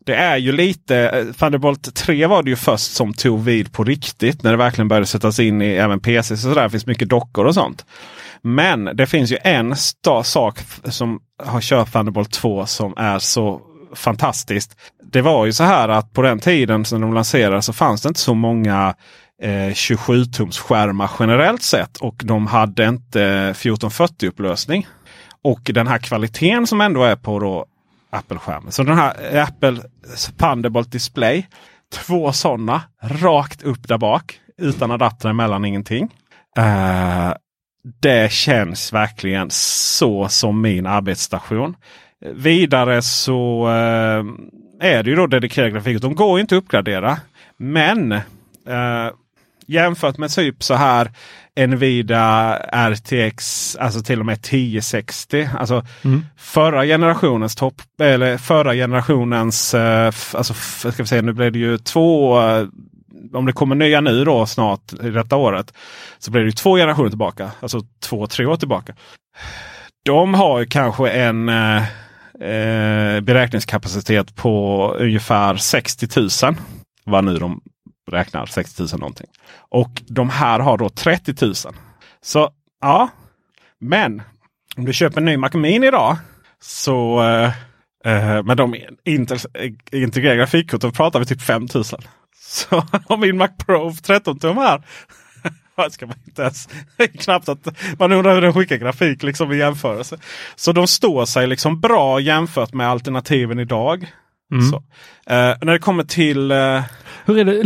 [0.06, 3.84] det är ju lite, eh, Thunderbolt 3 var det ju först som tog vid på
[3.84, 4.42] riktigt.
[4.42, 6.36] När det verkligen började sättas in i även PC.
[6.36, 7.84] Så där finns mycket dockor och sånt.
[8.42, 9.76] Men det finns ju en
[10.24, 13.60] sak som har kört Thunderbolt 2 som är så
[13.94, 14.76] fantastiskt.
[15.12, 18.08] Det var ju så här att på den tiden som de lanserade så fanns det
[18.08, 18.94] inte så många
[19.42, 21.96] eh, 27-tums skärmar generellt sett.
[21.96, 24.87] Och de hade inte 1440 upplösning.
[25.42, 27.66] Och den här kvaliteten som ändå är på då
[28.11, 28.72] Apple-skärmen.
[28.72, 29.83] Så den här Apple
[30.38, 31.46] Thunderbolt Display.
[31.92, 34.40] Två sådana rakt upp där bak.
[34.59, 36.05] Utan adapter emellan ingenting.
[36.59, 37.33] Uh,
[38.00, 41.76] det känns verkligen så som min arbetsstation.
[42.35, 44.24] Vidare så uh,
[44.81, 46.03] är det ju då dedikerad grafik.
[46.03, 47.16] De går inte att uppgradera.
[47.57, 48.20] Men uh,
[49.70, 51.11] jämfört med typ så här
[51.66, 55.48] Nvidia RTX, alltså till och med 1060.
[55.59, 56.24] Alltså mm.
[56.37, 59.80] förra generationens topp, eller förra generationens, uh,
[60.35, 60.54] alltså
[60.92, 62.68] ska vi säga, nu blev det ju två uh,
[63.33, 65.74] om det kommer nya nu då snart i detta året.
[66.18, 67.50] Så blir det två generationer tillbaka.
[67.61, 68.94] Alltså två, tre år tillbaka.
[70.04, 76.56] De har kanske en eh, beräkningskapacitet på ungefär 60 000.
[77.04, 77.61] Vad nu de
[78.10, 79.26] räknar 60 000 någonting.
[79.68, 81.54] Och de här har då 30 000.
[82.22, 83.08] Så ja,
[83.78, 84.22] men
[84.76, 86.16] om du köper en ny Mac Mini idag
[86.62, 87.52] så eh,
[88.04, 88.74] eh, med de
[89.92, 91.84] integrerade grafikkorten pratar vi typ 5 000.
[92.36, 94.82] Så om min Mac Pro 13 tum här.
[95.90, 96.68] ska man inte ens,
[97.18, 97.68] knappt att
[97.98, 100.18] man undrar hur den skickar grafik liksom i jämförelse.
[100.56, 104.12] Så de står sig liksom bra jämfört med alternativen idag.
[104.52, 104.74] Mm.
[105.26, 106.50] Eh, när det kommer till...
[106.50, 106.82] Eh,
[107.24, 107.61] hur är det?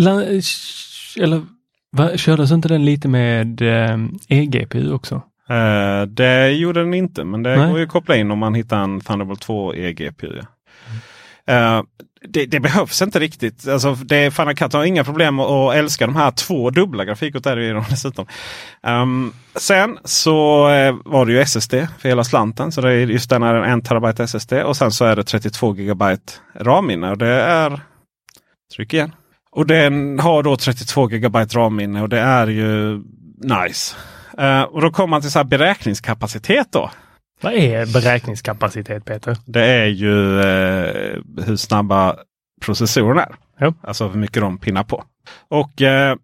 [1.23, 1.43] Eller
[1.93, 5.23] va, kördes inte den lite med eh, eGPU också?
[5.49, 7.69] Eh, det gjorde den inte, men det Nej.
[7.69, 10.33] går ju att koppla in om man hittar en Thunderbolt 2 eGPU.
[10.37, 11.79] Ja.
[11.79, 11.83] Uh,
[12.29, 13.69] det, det, behövs inte riktigt.
[13.69, 17.85] Alltså, det, Final Cut har inga problem att älska de här två dubbla grafikkorten.
[17.91, 18.27] Dessutom.
[18.83, 22.73] Um, sen så uh, var det ju SSD för hela slanten.
[22.73, 25.77] Så det är just den är en terabyte SSD och sen så är det 32
[25.77, 27.11] gigabyte RAM-minne.
[27.11, 27.81] Och det är...
[28.77, 29.13] Tryck igen.
[29.55, 33.03] Och den har då 32 gigabyte RAM-minne och det är ju
[33.39, 33.97] nice.
[34.41, 36.91] Uh, och då kommer man till så här beräkningskapacitet då.
[37.41, 39.37] Vad är beräkningskapacitet Peter?
[39.47, 42.17] Det är ju eh, hur snabba
[42.61, 43.35] processorerna är.
[43.59, 43.75] Ja.
[43.83, 45.05] Alltså hur mycket de pinnar på.
[45.49, 46.17] Och eh,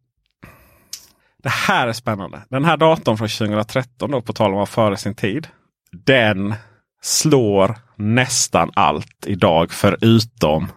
[1.43, 2.43] det här är spännande.
[2.49, 5.49] Den här datorn från 2013, då, på tal om att före sin tid.
[5.93, 6.55] Den
[7.03, 10.69] slår nästan allt idag förutom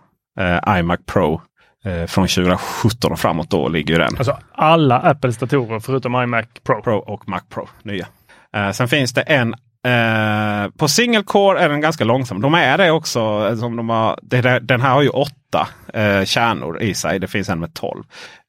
[0.68, 1.42] iMac Pro
[1.84, 3.50] eh, från 2017 och framåt.
[3.50, 4.17] Då ligger den.
[4.17, 6.82] Alltså alla Apples datorer förutom iMac Pro.
[6.82, 8.08] Pro och Mac Pro nya.
[8.56, 9.56] Eh, sen finns det en
[9.88, 12.41] Eh, på single core är den ganska långsam.
[12.41, 13.56] De är det också.
[13.58, 15.67] Som de har, det, den här har ju åtta
[15.98, 17.19] uh, kärnor i sig.
[17.19, 18.04] Det finns en med tolv.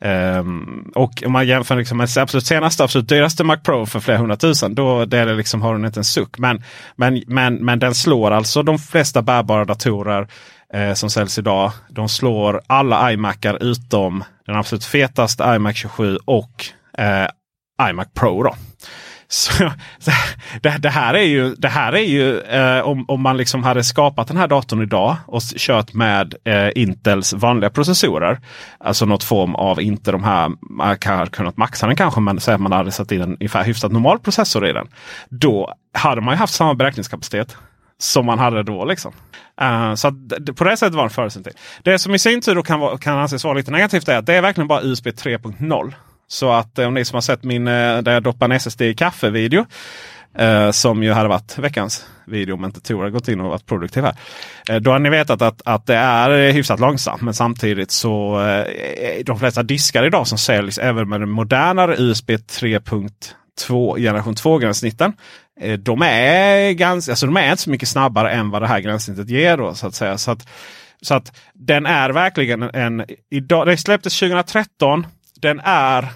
[0.05, 4.19] Um, och om man jämför liksom med absolut senaste, absolut dyraste Mac Pro för flera
[4.19, 4.75] hundratusen.
[4.75, 6.39] Då det är liksom, har den inte en suck.
[6.39, 6.63] Men,
[6.97, 10.29] men, men, men den slår alltså de flesta bärbara datorer
[10.75, 11.73] eh, som säljs idag.
[11.89, 16.67] De slår alla iMacar utom den absolut fetaste iMac 27 och
[16.99, 17.29] eh,
[17.91, 18.43] iMac Pro.
[18.43, 18.55] Då.
[19.29, 19.71] Så,
[20.61, 23.85] det, det, här är ju, det här är ju eh, om, om man liksom hade
[23.85, 28.41] skapat den här datorn idag och kört med eh, Intels vanliga processorer.
[28.79, 32.55] Alltså något form av, inte de här, man kan kunnat maxa den kanske, men säg
[32.55, 34.87] att man hade satt in en ungefär hyfsat normal processor i den.
[35.29, 37.57] Då hade man ju haft samma beräkningskapacitet
[38.05, 38.85] som man hade då.
[38.85, 39.13] Liksom.
[39.63, 40.11] Uh, så
[40.57, 43.55] på det sättet var det före Det som i sin tur kan, kan anses vara
[43.55, 45.93] lite negativt är att det är verkligen bara USB 3.0.
[46.29, 48.83] Så att eh, om ni som har sett min eh, där jag doppar en SSD
[48.83, 49.67] i kaffe video.
[50.41, 53.67] Uh, som ju hade varit veckans video om inte Tor hade gått in och varit
[53.67, 54.17] produktiv här.
[54.71, 57.23] Uh, då har ni vetat att, att det är hyfsat långsamt.
[57.23, 58.65] Men samtidigt så uh,
[59.25, 62.31] de flesta diskar idag som säljs även med den modernare USB
[63.59, 65.13] två, generation 2 gränssnitten.
[65.61, 68.81] Eh, de är ganska, alltså de är inte så mycket snabbare än vad det här
[68.81, 69.57] gränssnittet ger.
[69.57, 70.19] Då, så att säga.
[70.19, 70.49] Så att,
[71.03, 73.05] så att den är verkligen en...
[73.31, 75.07] Idag, den släpptes 2013
[75.45, 76.09] den är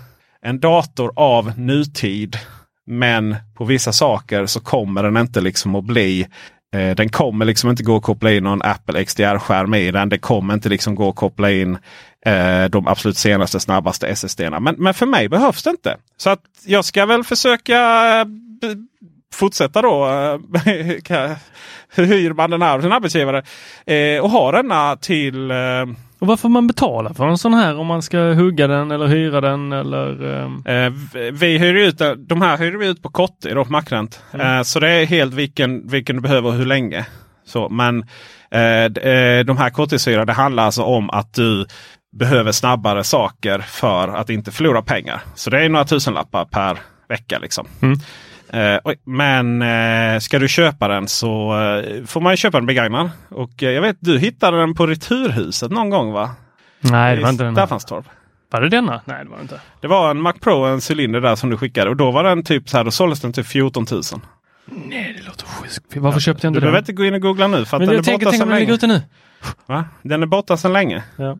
[0.42, 2.36] en dator av nutid.
[2.86, 6.26] Men på vissa saker så kommer den inte liksom att bli
[6.76, 10.08] eh, den kommer liksom inte gå att koppla in någon Apple XDR-skärm i den.
[10.08, 11.78] Det kommer inte liksom gå att koppla in
[12.26, 14.40] eh, de absolut senaste snabbaste SSD.
[14.60, 15.96] Men, men för mig behövs det inte.
[16.16, 17.78] Så att jag ska väl försöka
[18.20, 18.26] eh,
[19.32, 20.06] fortsätta då.
[20.06, 20.38] Eh,
[21.88, 23.42] hur hyr man den här av sin arbetsgivare?
[23.86, 25.56] Eh, och ha denna till eh,
[26.18, 29.06] eh, och varför man betalar för en sån här om man ska hugga den eller
[29.06, 30.24] hyra den eller?
[30.24, 30.62] Um...
[30.66, 30.92] Eh,
[31.32, 31.98] vi hyr ut
[32.28, 34.22] de här hyr vi ut på Kotti då, Macrent.
[34.32, 34.56] Mm.
[34.56, 37.06] Eh, så det är helt vilken, vilken du behöver och hur länge.
[37.46, 38.04] Så, men
[38.50, 41.66] eh, eh de här korttidshyror det handlar alltså om att du
[42.18, 45.20] behöver snabbare saker för att inte förlora pengar.
[45.34, 47.38] Så det är några tusenlappar per vecka.
[47.38, 47.66] liksom.
[47.82, 47.98] Mm.
[48.52, 52.66] Eh, oj, men eh, ska du köpa den så eh, får man ju köpa den
[52.66, 53.10] begagnad.
[53.28, 56.30] Och eh, jag vet du hittade den på Returhuset någon gång va?
[56.80, 57.54] Nej, det var inte den.
[57.54, 58.04] Staffanstorp.
[58.50, 59.00] Var det denna?
[59.04, 59.60] Nej, det var det inte.
[59.80, 62.44] Det var en Mac Pro, en cylinder där som du skickade och då var den
[62.44, 64.02] typ så här, då såldes den till 14 000.
[64.66, 65.96] Nej, det låter sjukt.
[65.96, 66.82] Varför köpte jag Du inte behöver den?
[66.82, 68.42] inte gå in och googla nu för att Men den är jag tänker, borta tänk
[68.42, 68.72] sedan länge.
[68.72, 69.02] ute nu.
[69.66, 69.84] Va?
[70.02, 71.02] Den är borta sedan länge.
[71.16, 71.38] Ja.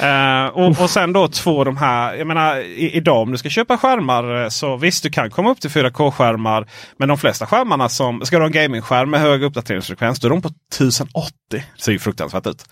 [0.00, 2.14] Eh, och, och sen då två de här.
[2.14, 5.50] Jag menar i, idag om du ska köpa skärmar eh, så visst du kan komma
[5.50, 6.66] upp till 4K-skärmar.
[6.96, 10.20] Men de flesta skärmarna som ska du ha en gamingskärm med hög uppdateringsfrekvens.
[10.20, 11.32] Då är de på 1080.
[11.50, 12.64] Det ser ju fruktansvärt ut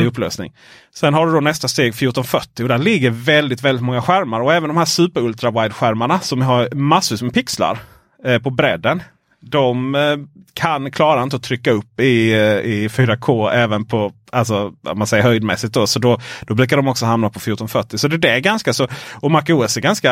[0.00, 0.52] i upplösning.
[0.94, 4.40] Sen har du då nästa steg 1440 och där ligger väldigt väldigt många skärmar.
[4.40, 7.78] Och även de här super ultra wide skärmarna som har massvis med pixlar
[8.24, 9.02] eh, på bredden.
[9.40, 10.16] De eh,
[10.54, 15.06] kan klara inte att trycka upp i, eh, i 4K även på alltså, om man
[15.06, 15.74] säger höjdmässigt.
[15.74, 17.98] Då, så då, då brukar de också hamna på 1440.
[17.98, 18.88] Så det det är ganska så.
[19.14, 20.10] Och MacOS är ganska,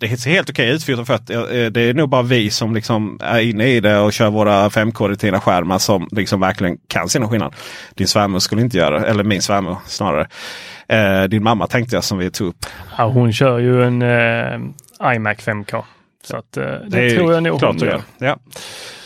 [0.00, 1.56] det ser helt okej ut 1440.
[1.56, 4.68] Eh, det är nog bara vi som liksom är inne i det och kör våra
[4.68, 7.54] 5K retina skärmar som liksom verkligen kan se någon skillnad.
[7.94, 10.28] Din svärmor skulle inte göra eller min svärmor snarare.
[10.88, 12.66] Eh, din mamma tänkte jag som vi tog upp.
[12.98, 15.84] Ja, hon kör ju en eh, iMac 5K.
[16.28, 18.02] Så att, eh, det, är tror jag nog hon gör.
[18.18, 18.36] Ja.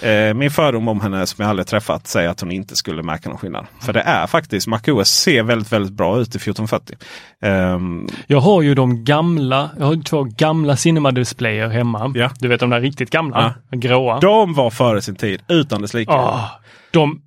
[0.08, 3.28] Eh, min fördom om henne som jag aldrig träffat säger att hon inte skulle märka
[3.28, 3.66] någon skillnad.
[3.80, 6.96] För det är faktiskt, MacOS ser väldigt, väldigt bra ut i 1440.
[7.42, 12.12] Ehm, Jag har ju de gamla, jag har två gamla Cinema-displayer hemma.
[12.14, 12.30] Ja.
[12.40, 14.20] Du vet de där riktigt gamla, gråa.
[14.20, 16.12] de var före sin tid, utan dess like.
[16.12, 16.50] Ah,
[16.90, 17.22] de,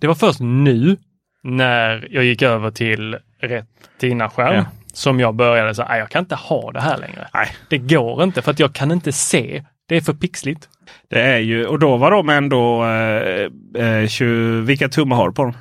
[0.00, 0.96] det var först nu
[1.42, 4.64] när jag gick över till Retina-skärm Ja.
[4.96, 7.28] Som jag började "Nej, jag kan inte ha det här längre.
[7.34, 7.48] Nej.
[7.68, 9.64] Det går inte för att jag kan inte se.
[9.88, 10.68] Det är för pixligt.
[11.10, 15.34] Det är ju, och då var de ändå, eh, eh, 20, vilka tummar har du
[15.34, 15.54] på dem?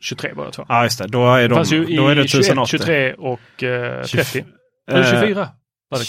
[0.00, 0.64] 23 båda två.
[0.68, 2.78] Ja just det, då är, de, ju då är det 21, 1080.
[2.78, 4.26] 23 och eh, 30.
[4.32, 4.44] 20
[4.90, 5.48] Eller eh, 24
[5.90, 6.04] var det.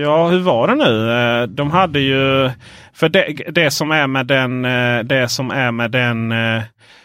[0.00, 1.12] Ja, hur var det nu?
[1.12, 2.50] Eh, De hade ju...
[2.94, 4.64] För det, det som är med den...
[4.64, 6.32] eh, Det som är med den...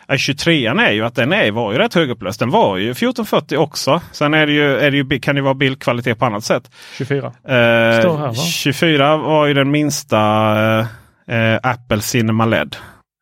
[0.10, 2.40] eh, 23an är ju att den är, var ju rätt högupplöst.
[2.40, 4.02] Den var ju 1440 också.
[4.12, 6.72] Sen är det ju, är det ju, kan det vara bildkvalitet på annat sätt.
[6.98, 7.26] 24.
[7.28, 8.34] Eh, här, va?
[8.34, 10.20] 24 var ju den minsta
[11.28, 12.76] eh, Apple Cinema LED.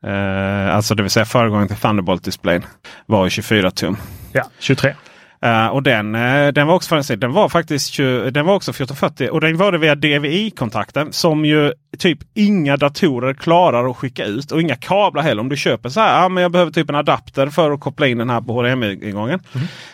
[0.05, 2.63] Eh, alltså det vill säga föregångaren till Thunderbolt-displayen.
[3.05, 3.97] Var ju 24 tum.
[4.31, 4.93] Ja, 23.
[5.45, 7.15] Eh, och den, eh, den var också.
[7.15, 11.45] Den var faktiskt 20, den var också 1440 och den var det via DVI-kontakten som
[11.45, 15.41] ju typ inga datorer klarar att skicka ut och inga kablar heller.
[15.41, 18.07] Om du köper så här, ja, men jag behöver typ en adapter för att koppla
[18.07, 19.39] in den här på HDMI-ingången.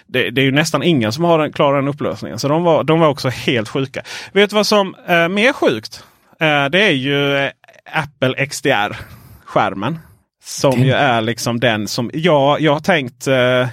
[0.08, 2.40] Det, det är ju nästan ingen som har den, klarar den upplösningen.
[2.40, 4.02] Så de var, de var också helt sjuka.
[4.32, 6.04] Vet du vad som är mer sjukt?
[6.40, 7.52] Eh, det är ju eh,
[7.94, 10.00] Apple XDR-skärmen.
[10.44, 13.68] Som ju är liksom den som jag, jag har tänkt eh,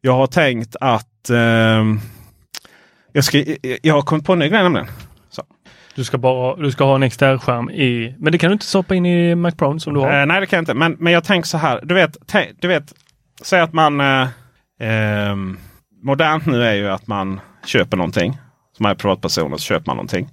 [0.00, 2.00] jag har tänkt att ehm,
[3.12, 3.44] jag, ska,
[3.82, 4.86] jag har kommit på en ny grej nämligen.
[5.30, 5.42] Så.
[5.94, 8.94] Du ska, bara, du ska ha en extern-skärm i, men det kan du inte stoppa
[8.94, 10.20] in i Mac Pro som du har.
[10.20, 10.74] Eh, nej det kan jag inte.
[10.74, 11.80] Men, men jag tänker så här.
[11.82, 12.16] Du vet,
[12.60, 12.92] du vet
[13.42, 14.28] säg att man eh,
[14.80, 15.58] ehm,
[16.02, 18.38] Modernt nu är ju att man köper någonting.
[18.76, 20.28] Som är privatperson och så köper man någonting.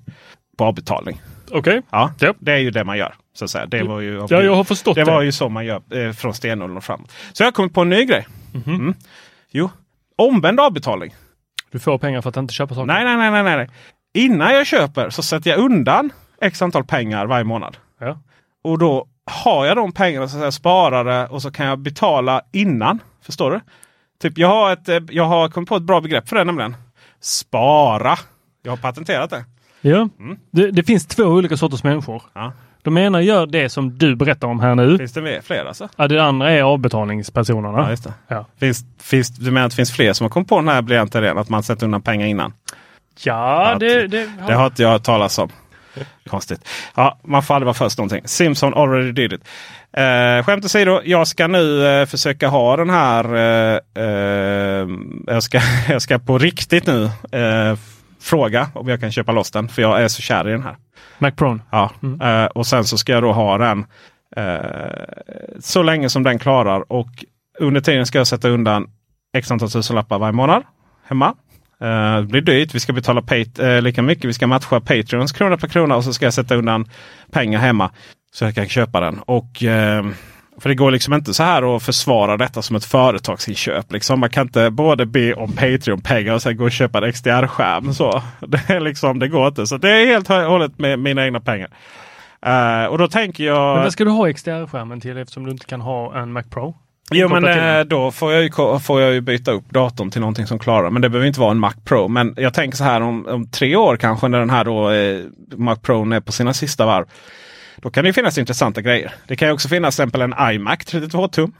[0.58, 1.22] På avbetalning.
[1.52, 1.82] Okej?
[1.92, 2.34] Ja, Ja.
[2.39, 3.14] det är ju det man gör.
[3.34, 3.66] Så att säga.
[3.66, 5.12] Det var ju, Ja, jag har förstått det det.
[5.12, 7.12] var ju så man gör eh, från stenåldern och framåt.
[7.34, 8.28] Så jag har kommit på en ny grej.
[8.54, 8.76] Mhm.
[8.76, 8.94] Mm.
[9.52, 9.70] Jo,
[10.28, 11.16] omvänd avbetalning.
[11.72, 12.86] Du får pengar för att inte köpa saker.
[12.86, 13.70] Nej, nej, nej, nej, nej.
[14.14, 16.12] Innan jag köper så sätter jag undan
[16.42, 17.78] x antal pengar varje månad.
[18.00, 18.20] Ja.
[18.64, 23.00] Och då har jag de pengarna så säga, sparade och så kan jag betala innan.
[23.22, 23.60] Förstår du?
[24.22, 26.76] Typ jag har, ett, eh, jag har kommit på ett bra begrepp för det nämligen.
[27.20, 28.18] Spara.
[28.64, 29.46] Jag har patenterat det.
[29.82, 30.10] Ja.
[30.52, 32.24] Det, det finns två olika sorters människor.
[32.34, 32.54] Ja.
[32.84, 34.98] De ena gör det som du berättar om här nu.
[34.98, 35.90] Finns det fler alltså?
[35.96, 37.78] Ja, det andra är avbetalningspersonerna.
[37.80, 38.14] Ja, just det.
[38.28, 38.46] Ja.
[38.60, 41.38] Finns, finns, du menar att det finns fler som har kommit på den här idén
[41.38, 42.54] att man sätter undan pengar innan?
[43.24, 45.50] Ja, Att- det, det, Det har inte jag hört talas om.
[46.30, 46.68] Konstigt.
[46.96, 48.22] Ja, man får aldrig vara först någonting.
[48.26, 49.42] Simpson already did it.
[49.94, 53.36] Eh, skämt åsido, jag ska nu eh, försöka ha den här.
[53.36, 54.88] Eh, eh,
[55.28, 55.60] jag, ska,
[55.90, 57.78] jag ska på riktigt nu eh,
[58.22, 59.70] fråga om jag kan köpa loss den.
[59.70, 60.76] För jag är så kär i den här.
[61.20, 61.60] Mac Pro.
[61.72, 61.92] Ja,
[62.22, 63.86] eh, och sen så ska jag då ha den
[64.36, 64.56] eh,
[65.60, 66.92] så länge som den klarar.
[66.92, 67.26] Och
[67.60, 68.88] under tiden ska jag sätta undan
[69.38, 70.64] x antal tusenlappar varje månad
[71.08, 71.36] hemma.
[71.82, 72.76] Eh, det blir dyrt.
[72.76, 74.26] Vi ska betala pat- lika mycket.
[74.26, 76.90] Vi ska matcha Patreons krona per krona och så ska jag sätta undan
[77.32, 77.92] pengar hemma.
[78.34, 79.20] Så jag kan köpa den.
[79.20, 79.64] Och
[80.62, 83.91] för det går liksom inte så här att försvara detta som ett företagsinköp.
[83.91, 84.20] Liksom.
[84.20, 87.93] Man kan inte både be om Patreon-pengar och sen gå och köpa en XDR-skärm.
[87.93, 89.68] Så det, är liksom, det går inte.
[89.68, 91.70] Så det är helt och hållet med mina egna pengar.
[92.45, 93.76] Eh, och då tänker jag...
[93.76, 96.76] Men vad ska du ha XDR-skärmen till eftersom du inte kan ha en Mac Pro?
[97.12, 100.47] Jo men eh, då får jag, ju, får jag ju byta upp datorn till någonting
[100.47, 100.89] som klarar.
[100.89, 102.07] Men det behöver inte vara en Mac Pro.
[102.07, 105.22] Men jag tänker så här om, om tre år kanske när den här då, eh,
[105.55, 107.05] Mac Pro är på sina sista varv.
[107.82, 109.14] Då kan det finnas intressanta grejer.
[109.28, 111.54] Det kan ju också finnas till exempel en iMac 32 tum.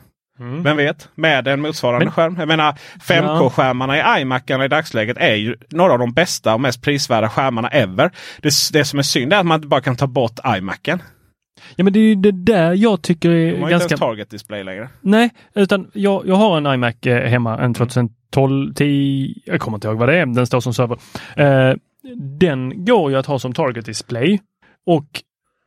[0.64, 1.10] Vem vet?
[1.16, 2.36] Med en motsvarande Men- skärm.
[2.40, 6.82] Jag menar 5K-skärmarna i iMacarna i dagsläget är ju några av de bästa och mest
[6.82, 8.12] prisvärda skärmarna ever.
[8.42, 11.02] Det, det som är synd är att man inte bara kan ta bort iMacen.
[11.76, 13.88] Ja men det är ju det där jag tycker De är har inte ganska...
[13.88, 14.90] ens target display längre.
[15.02, 19.88] Nej, utan jag, jag har en iMac eh, hemma, en 2012, 10, jag kommer inte
[19.88, 20.98] ihåg vad det är, den står som server.
[21.36, 21.76] Eh,
[22.40, 24.40] den går ju att ha som target display
[24.86, 25.06] och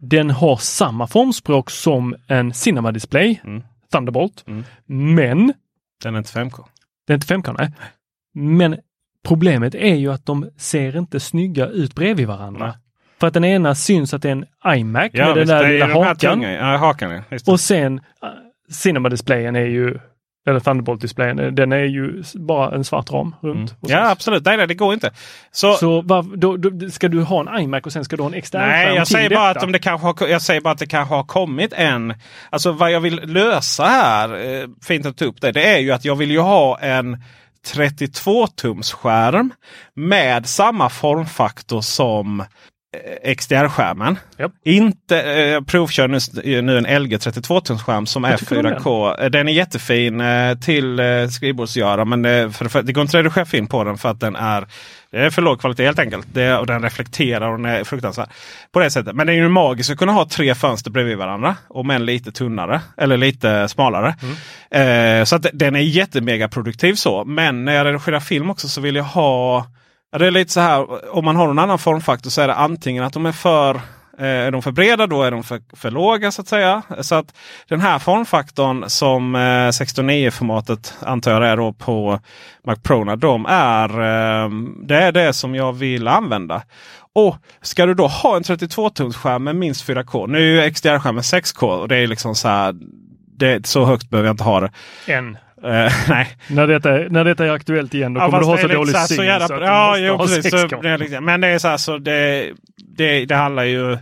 [0.09, 3.63] den har samma formspråk som en Cinema display, Mm.
[3.93, 4.45] Thunderbolt.
[4.47, 4.65] Mm.
[4.87, 5.53] Men,
[6.03, 6.65] Den är inte 5K.
[7.07, 7.73] det är inte 5K, nej.
[8.35, 8.77] Men
[9.27, 12.67] problemet är ju att de ser inte snygga ut bredvid varandra.
[12.67, 12.77] Nej.
[13.21, 14.47] För att den ena syns att det är en
[14.79, 16.43] iMac Ja, med den där lilla hakan.
[16.43, 17.39] Ja, hakan ja.
[17.47, 18.29] Och sen uh,
[18.71, 19.99] Cinema-displayen är ju,
[20.47, 23.75] eller Thunderbolt-displayen, eh, den är ju bara en svart ram runt.
[23.81, 24.03] Och Mm.
[24.03, 25.11] Ja absolut, nej, nej det går inte.
[25.53, 28.31] Så, Så var, då, då, ska du ha en iMac och sen ska du ha
[28.31, 29.59] en extern nej, jag säger, bara detta?
[29.59, 32.15] att om det kanske har, jag säger bara att det kanske har kommit en...
[32.51, 35.91] Alltså vad jag vill lösa här, eh, fint att ta upp det, det är ju
[35.91, 37.23] att jag vill ju ha en
[37.67, 39.53] 32 tums skärm
[39.95, 42.45] med samma formfaktor som
[43.37, 44.19] XDR-skärmen.
[44.39, 44.53] Japp.
[44.65, 48.75] Inte eh, provkör nu, nu en LG 32 tums skärm som är tycker du om
[48.75, 49.21] 4K.
[49.21, 49.33] Den?
[49.33, 53.25] den är jättefin eh, till eh, skrivbordsgöra men det, för, för, det går inte att
[53.25, 54.67] redigera film på den för att den är,
[55.11, 56.27] det är för låg kvalitet helt enkelt.
[56.33, 58.29] Det, och den reflekterar och den är fruktansvärd.
[58.73, 59.15] På det sättet.
[59.15, 61.57] Men det är ju magiskt att kunna ha tre fönster bredvid varandra.
[61.69, 64.15] Om än lite tunnare eller lite smalare.
[64.71, 67.25] Eh, så att den är jättemega produktiv så.
[67.25, 69.67] Men när jag redigerar film också så vill jag ha
[70.19, 73.05] det är lite så här, om man har någon annan formfaktor så är det antingen
[73.05, 73.75] att de är för
[74.19, 76.83] eh, är de för breda då är de för, för låga så att säga.
[77.01, 77.35] Så att
[77.69, 82.21] den här formfaktorn som eh, 16.9-formatet antar jag är då på
[82.67, 83.17] Mac Pro.
[83.17, 84.51] De är, eh,
[84.83, 86.63] det är det som jag vill använda.
[87.13, 90.27] Och ska du då ha en 32-tumsskärm med minst 4K.
[90.27, 92.75] Nu är ju XDR-skärmen 6K och det är liksom så här.
[93.37, 94.71] Det, så högt behöver jag inte ha det.
[95.07, 95.39] En.
[95.65, 98.59] Eh, nej, När detta, är, när detta är aktuellt igen, då Ja, kommer du ha
[98.59, 100.83] så dålig syn så jävla, så ja, jo, ha precis, så, 6K.
[100.83, 102.51] det är liksom, Men det är så här, så det,
[102.97, 103.99] det, det handlar ju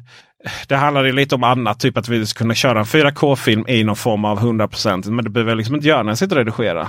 [0.68, 1.80] det handlar ju lite om annat.
[1.80, 5.10] Typ att vi ska kunna köra en 4K-film i någon form av 100%.
[5.10, 6.88] Men det behöver jag liksom inte göra när jag sitter och redigerar.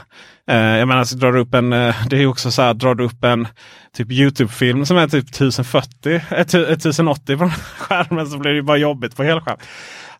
[0.51, 2.73] Eh, jag menar, så drar du upp en, eh, det är ju också så här,
[2.73, 3.47] drar du upp en
[3.97, 7.49] typ Youtube-film som är typ 1040, eh, tu- eh, 1080 på
[7.79, 9.57] skärmen så blir det bara jobbigt på helskärm.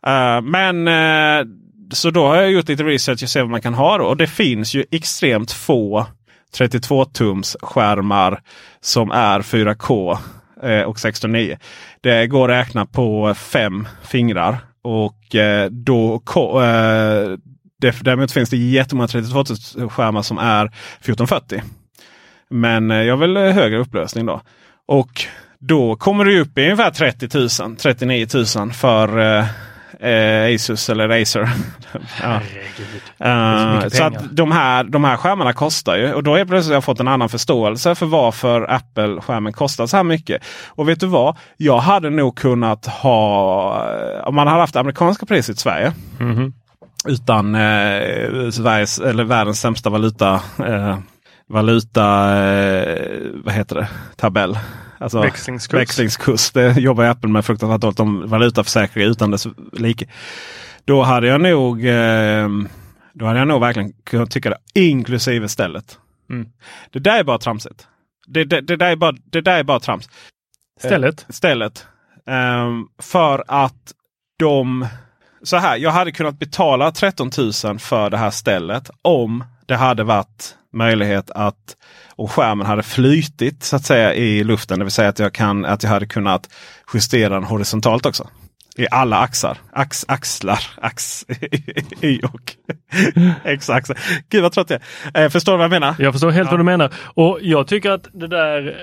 [0.07, 1.45] Eh, men eh,
[1.91, 3.97] så då har jag gjort lite research och sett vad man kan ha.
[3.97, 4.05] Då.
[4.05, 6.05] Och det finns ju extremt få
[6.55, 8.41] 32 tums skärmar
[8.81, 10.17] som är 4K
[10.63, 11.57] eh, och 16.9.
[12.01, 14.57] Det går att räkna på fem fingrar.
[14.83, 17.37] Och eh, då eh,
[17.81, 21.61] det, däremot finns det jättemånga 32 tums skärmar som är 1440.
[22.49, 24.41] Men eh, jag vill högre upplösning då.
[24.87, 25.25] Och
[25.59, 29.45] då kommer du upp i ungefär 30 000, 39 000 för eh,
[30.03, 31.49] eh, Asus eller Acer.
[32.21, 32.39] ja.
[33.19, 36.13] så Eh, så att de här, de här skärmarna kostar ju.
[36.13, 39.97] Och då är plötsligt har jag fått en annan förståelse för varför Apple-skärmen kostar så
[39.97, 40.43] här mycket.
[40.67, 41.37] Och vet du vad?
[41.57, 43.87] Jag hade nog kunnat ha,
[44.23, 45.93] om man hade haft amerikanska priset i Sverige.
[46.19, 46.53] Mhm.
[47.07, 50.41] Utan eh, Sveriges, eller världens sämsta valuta.
[50.67, 50.97] Eh,
[51.49, 54.57] valuta, eh, vad heter det, tabell.
[55.03, 55.79] Alltså, Växlingskurs.
[55.79, 56.51] växlingskurs.
[56.51, 60.05] Det jobbar Apple med fruktansvärt dåligt om valutaförsäkring utan dess like.
[60.85, 62.49] Då hade jag nog eh,
[63.13, 64.57] då hade jag nog verkligen kunnat tycka det.
[64.73, 65.99] Inklusive stället.
[66.29, 66.47] Mm.
[66.91, 67.87] Det där är bara tramsigt.
[68.27, 70.09] Det, det, det, där är bara, det där är bara trams.
[70.79, 71.25] Stället.
[71.29, 71.87] Stället.
[72.27, 73.93] Ehm, för att
[74.39, 74.87] de...
[75.43, 77.31] Så här, jag hade kunnat betala 13
[77.63, 81.77] 000 för det här stället om det hade varit möjlighet att
[82.15, 84.79] och skärmen hade flytit så att säga i luften.
[84.79, 86.49] Det vill säga att jag, kan, att jag hade kunnat
[86.93, 88.29] justera den horisontalt också.
[88.77, 89.57] I alla axar.
[89.71, 90.59] Ax, axlar.
[90.77, 91.25] Ax,
[92.01, 92.55] y och
[93.43, 93.99] x-axlar.
[94.29, 94.81] Gud vad trött jag
[95.13, 95.23] är.
[95.23, 95.95] Eh, förstår du vad jag menar?
[95.99, 96.93] Jag förstår helt vad du menar.
[97.13, 98.75] Och jag tycker att det där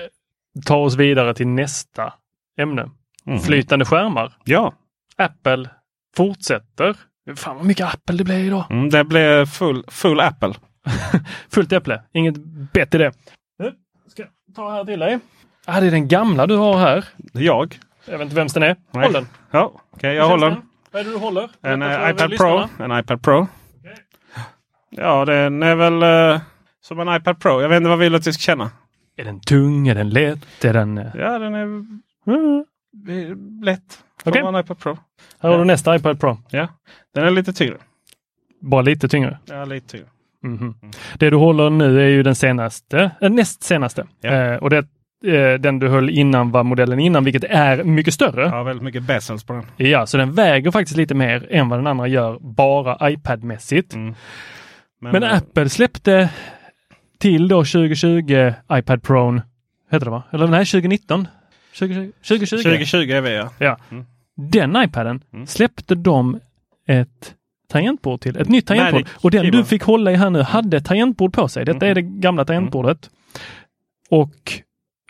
[0.65, 2.13] tar oss vidare till nästa
[2.59, 2.89] ämne.
[3.25, 3.39] Mhm.
[3.39, 4.33] Flytande skärmar.
[4.43, 4.73] Ja,
[5.17, 5.69] Apple
[6.17, 6.95] fortsätter.
[7.35, 8.65] Fan vad mycket Apple det blev idag.
[8.69, 10.53] mm, det blev full, full Apple.
[11.49, 12.01] Fullt äpple.
[12.13, 12.35] Inget
[12.73, 13.11] bett i det.
[13.59, 13.73] Nu
[14.07, 15.19] ska jag ta här till dig.
[15.65, 17.05] Ah, det är den gamla du har här.
[17.33, 17.79] Jag.
[18.05, 18.75] Jag vet inte vems den är.
[18.91, 19.03] Nej.
[19.03, 19.27] Håll den.
[19.51, 20.49] Ja, okej jag håller.
[20.49, 20.61] den?
[20.91, 21.49] Vad är det du håller?
[21.61, 22.67] En för iPad lyssnarna.
[22.77, 22.85] Pro.
[22.85, 23.47] En iPad Pro.
[24.89, 26.03] Ja, den är väl
[26.33, 26.41] eh,
[26.81, 27.61] som en iPad Pro.
[27.61, 28.71] Jag vet inte vad vill du att jag ska känna?
[29.17, 29.87] Är den tung?
[29.87, 30.63] Är den lätt?
[30.65, 30.97] Är den...
[30.97, 31.63] eh, Ja, den är
[32.27, 32.65] Mm.
[33.63, 34.03] lätt.
[34.23, 34.41] Okej.
[34.41, 34.97] en iPad Pro.
[35.39, 36.37] Här har du nästa iPad Pro.
[36.49, 36.67] Ja,
[37.13, 37.77] den är lite tyngre.
[38.61, 39.39] Bara lite tyngre.
[39.45, 40.07] Ja, lite tyngre.
[40.43, 40.75] Mhm.
[41.17, 44.05] Det du håller nu är ju den senaste, äh, näst senaste.
[44.21, 44.29] Ja.
[44.29, 44.77] Eh, och det,
[45.25, 48.41] eh, den du höll innan var modellen innan, vilket är mycket större.
[48.45, 49.65] Ja, väldigt mycket bezels på den.
[49.77, 53.95] Ja, så den väger faktiskt lite mer än vad den andra gör, bara iPad-mässigt.
[53.95, 54.15] Mm.
[55.01, 56.29] Men, eh, Apple släppte
[57.19, 59.41] till då 2020 iPad Pro,
[59.91, 60.23] heter det va?
[60.31, 61.27] Eller nej, 2019?
[61.79, 62.11] 2020?
[62.27, 62.63] 2020.
[62.63, 63.49] 2020 är vi ja.
[63.59, 63.77] Ja.
[63.91, 64.05] Mm.
[64.35, 65.47] Den iPaden Mm.
[65.47, 66.39] släppte de
[66.87, 67.33] ett
[67.71, 69.01] tangentbord till, ett nytt tangentbord.
[69.01, 71.65] Magic Och den du fick hålla i här nu hade ett tangentbord på sig.
[71.65, 71.91] Detta Mhm.
[71.91, 73.09] är det gamla tangentbordet.
[74.09, 74.53] Och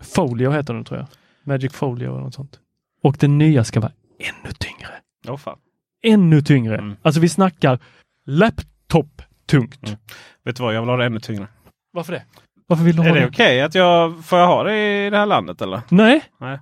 [0.04, 1.08] Folio heter den tror jag.
[1.44, 2.60] Magic Folio eller något sånt.
[3.04, 4.90] Och den nya ska vara ännu tyngre.
[5.28, 5.58] Åh fan.
[6.04, 6.78] Ännu tyngre.
[6.78, 6.96] Mm.
[7.02, 7.80] Alltså vi snackar
[8.26, 9.88] laptop-tungt.
[9.88, 10.00] Mm.
[10.46, 11.48] Vet du vad, jag vill ha det ännu tyngre.
[11.94, 12.24] Varför det?
[12.68, 13.28] Varför vill du ha Är det det?
[13.28, 15.82] okej att jag får jag ha det i det här landet eller?
[15.90, 16.22] Nej.
[16.38, 16.60] Nej.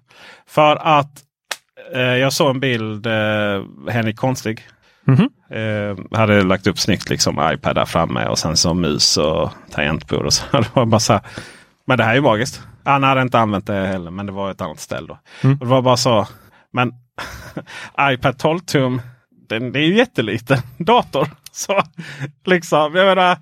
[0.47, 1.23] För att
[1.93, 4.61] eh, jag såg en bild, eh, Henrik Konstig.
[5.09, 5.29] Mhm.
[5.51, 10.25] Eh, hade lagt upp snyggt liksom iPad där framme och sen så mus och tangentbord
[10.25, 10.43] och så.
[10.51, 11.21] Det var bara så här,
[11.87, 12.61] men det här är ju magiskt.
[12.83, 15.19] Han hade inte använt det heller men det var ett annat ställe då.
[15.43, 15.57] Mm.
[15.57, 16.27] Det var bara så.
[16.73, 16.93] Men
[18.13, 19.01] iPad 12 tum.
[19.49, 21.27] Den, det är ju jätteliten dator.
[21.51, 21.81] Så
[22.45, 23.37] liksom, jag menar, eh,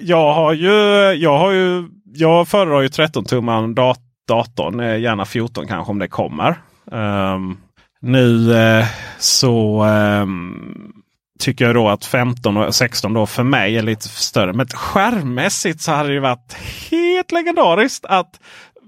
[0.00, 0.72] jag har ju,
[1.12, 5.98] jag har ju, jag föredrar ju 13 tummar dat datorn, eh, gärna 14 kanske om
[5.98, 6.56] det kommer.
[6.92, 7.56] Ehm,
[8.04, 8.86] nu eh,
[9.18, 10.92] så ehm,
[11.38, 14.52] tycker jag då att 15 och 16 då för mig är lite större.
[14.52, 16.52] Men skärmmässigt så hade det ju varit
[16.90, 18.40] helt legendariskt att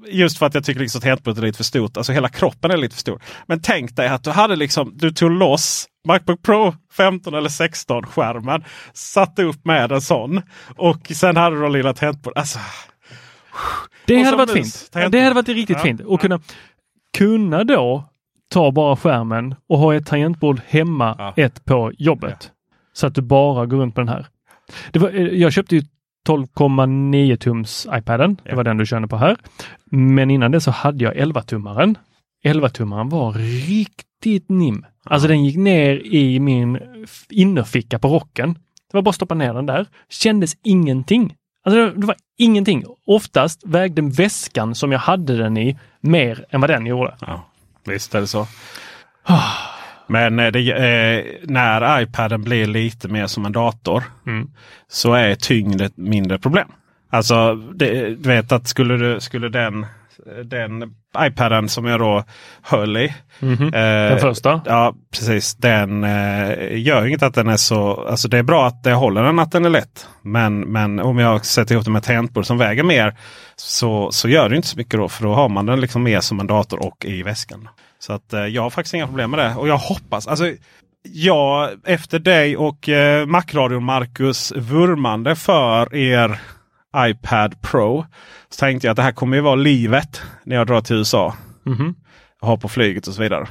[0.08, 1.96] Just för att jag tycker liksom att tangentbordet är lite för stort.
[1.96, 3.22] Alltså hela kroppen är lite för stor.
[3.46, 8.06] Men tänk dig att du hade liksom, du tog loss Macbook Pro 15 eller 16
[8.06, 8.64] skärmen.
[8.92, 10.42] Satte upp med en sån.
[10.76, 12.38] Och sen hade du då lilla tangentbordet.
[12.38, 12.58] Alltså,
[14.06, 14.92] Det hade varit mus, fint.
[14.92, 15.82] Det hade varit riktigt Ja.
[15.82, 16.00] fint.
[16.00, 16.40] Och kunna,
[17.18, 18.08] kunna då
[18.48, 21.32] ta bara skärmen och ha ett tangentbord hemma, Ja.
[21.36, 22.50] ett på jobbet.
[22.92, 24.26] Så att du bara går runt med den här.
[24.92, 25.82] Det var, eh, jag köpte ju
[26.28, 28.34] 12,9 tums iPaden.
[28.44, 28.56] Det Ja.
[28.56, 29.36] var den du körde på här.
[29.90, 31.98] Men innan det så hade jag 11-tummaren.
[32.44, 33.32] 11-tummaren var
[33.68, 34.84] riktigt nim.
[35.04, 36.78] Alltså den gick ner i min
[37.30, 38.52] innerficka på rocken.
[38.90, 39.86] Det var bara att stoppa ner den där.
[40.08, 41.34] Kändes ingenting.
[41.64, 42.84] Alltså det, det var ingenting.
[43.06, 47.14] Oftast vägde väskan som jag hade den i mer än vad den gjorde.
[47.20, 47.42] Ja,
[47.88, 48.46] visst är det så.
[50.06, 54.50] Men eh, det, eh, när iPaden blir lite mer som en dator Mm.
[54.88, 56.68] så är tyngd ett mindre problem.
[57.10, 59.86] Alltså det, du vet att skulle, du, skulle den,
[60.44, 62.24] den iPaden som jag då
[62.62, 63.14] höll i.
[63.40, 63.62] Mhm.
[63.62, 64.60] eh, Den första?
[64.64, 65.54] Ja precis.
[65.54, 68.06] Den eh, gör inget att den är så.
[68.08, 70.08] Alltså det är bra att det håller den att den är lätt.
[70.22, 73.16] Men, men om jag sätter ihop den med tangentbord som väger mer.
[73.56, 75.08] Så, så gör det inte så mycket då.
[75.08, 77.68] För då har man den liksom mer som en dator och i väskan.
[77.98, 79.54] Så att eh, jag har faktiskt inga problem med det.
[79.54, 80.26] Och jag hoppas.
[80.26, 80.52] Alltså,
[81.12, 86.40] jag efter dig och eh, Macradion Marcus vurmande för er
[86.96, 88.06] iPad Pro.
[88.48, 91.34] Så tänkte jag att det här kommer ju vara livet när jag drar till USA.
[91.66, 91.94] Mhm.
[92.40, 93.48] Ha på flyget och så vidare.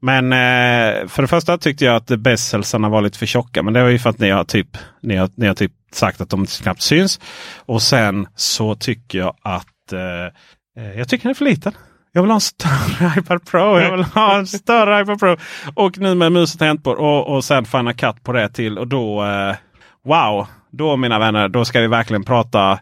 [0.00, 3.62] Men eh, för det första tyckte jag att bezelsarna var lite för tjocka.
[3.62, 6.20] Men det var ju för att ni har typ, ni har, ni har typ sagt
[6.20, 7.20] att de knappt syns.
[7.56, 11.72] Och sen så tycker jag att eh, eh, jag tycker den är för liten.
[12.12, 13.80] Jag vill ha en större iPad Pro.
[13.80, 15.36] Jag vill ha en större iPad Pro.
[15.74, 18.78] Och nu med mus och tangentbord och, och sen Final Cut på det till.
[18.78, 19.56] Och då, eh,
[20.04, 22.78] wow, då mina vänner, då ska vi verkligen prata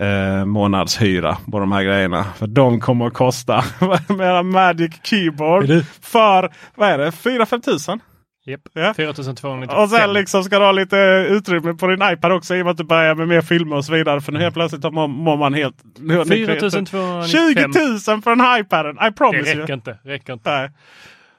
[0.00, 2.24] eh, månadshyra på de här grejerna.
[2.36, 3.64] För de kommer att kosta
[4.08, 8.00] med Magic Keyboard det- för vad är det, 4-5 tusen?
[8.46, 8.60] Japp.
[8.72, 8.94] Ja.
[8.94, 9.78] 4295.
[9.82, 10.96] Och sen liksom ska du ha lite
[11.30, 13.84] utrymme på din iPad också i och med att du börjar med mer filmer och
[13.84, 14.20] så vidare.
[14.20, 15.76] För nu helt plötsligt mår, man helt...
[16.28, 17.22] 4295.
[17.28, 17.60] 20
[18.12, 18.96] 000 för här iPaden!
[18.96, 19.60] I Det promise you!
[19.60, 19.98] räcker inte.
[20.04, 20.50] Räcker inte.
[20.50, 20.70] Nej.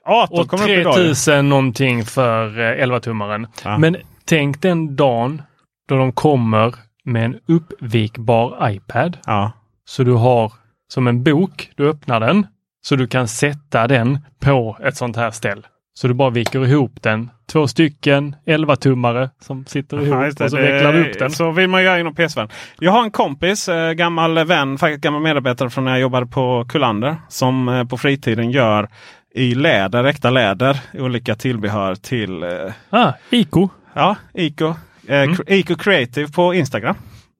[0.05, 0.97] 18 Och kommer upp idag.
[0.97, 1.03] ju.
[1.03, 3.47] 3000 någonting för eh, 11-tummaren.
[3.63, 3.77] Ja.
[3.77, 5.41] Men tänk den dagen
[5.88, 9.17] då de kommer med en uppvikbar iPad.
[9.25, 9.51] Ja.
[9.86, 10.53] Så du har
[10.88, 12.47] som en bok, du öppnar den,
[12.86, 15.67] så du kan sätta den på ett sånt här ställ.
[15.93, 17.29] Så du bara viker ihop den.
[17.51, 20.43] Två stycken 11-tummare som sitter ihop just det.
[20.43, 21.31] och så vecklar du upp den.
[21.31, 22.49] Så vill man göra inom PS-världen.
[22.79, 26.65] Jag har en kompis, eh, gammal vän, faktiskt gammal medarbetare från när jag jobbade på
[26.69, 27.15] Kullander.
[27.29, 28.89] Som eh, på fritiden gör
[29.36, 32.49] i läder, äkta läder, olika tillbehör till eh,
[32.89, 33.69] Ah, Ico.
[33.93, 34.73] Ja, Ico.
[35.07, 35.35] Eh, Mm.
[35.77, 36.95] Creative på Instagram.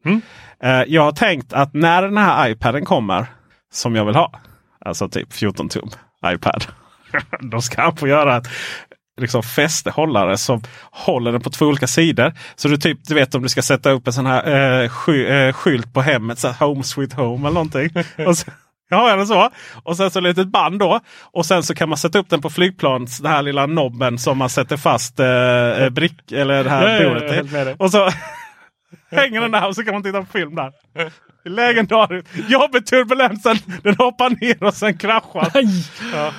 [0.06, 0.22] Mm.
[0.64, 3.26] Eh, jag har tänkt att när den här iPaden kommer
[3.74, 4.32] som jag vill ha.
[4.86, 5.90] Alltså typ 14 tum
[6.26, 6.66] iPad.
[7.40, 8.48] Då ska han få göra ett
[9.22, 10.62] liksom fästehållare som
[10.92, 12.34] håller den på två olika sidor.
[12.56, 15.26] Så du typ, du vet om du ska sätta upp en sån här eh, sky,
[15.26, 17.90] eh, skylt på hemmet, så här, Home Sweet Home eller någonting.
[18.90, 19.50] Jag har den så.
[19.84, 21.00] Och sen så ett litet band då.
[21.22, 23.20] Och sen så kan man sätta upp den på flygplans.
[23.20, 27.02] Den här lilla nobben som man sätter fast eh, brick eller det här Ja, ja,
[27.04, 27.76] ja, bordet dig.
[27.80, 28.10] Och så
[29.12, 30.72] hänger den där och så kan man titta på film där.
[31.50, 32.30] Legendariskt!
[32.50, 33.56] Jobbig turbulensen.
[33.84, 35.52] Den hoppar ner och sen kraschar.
[36.14, 36.32] Ja.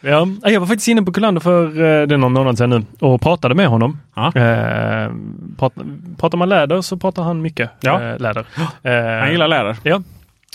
[0.00, 2.84] Ja, jag var faktiskt inne på Kullander för eh, det är någon månad sedan nu
[3.00, 4.00] och pratade med honom.
[4.16, 4.26] Ja.
[4.26, 5.10] Eh,
[5.58, 5.72] prat,
[6.18, 8.02] pratar man läder så pratar han mycket Ja.
[8.02, 8.44] eh, läder.
[8.82, 9.76] Eh, Han gillar läder.
[9.82, 10.02] Ja.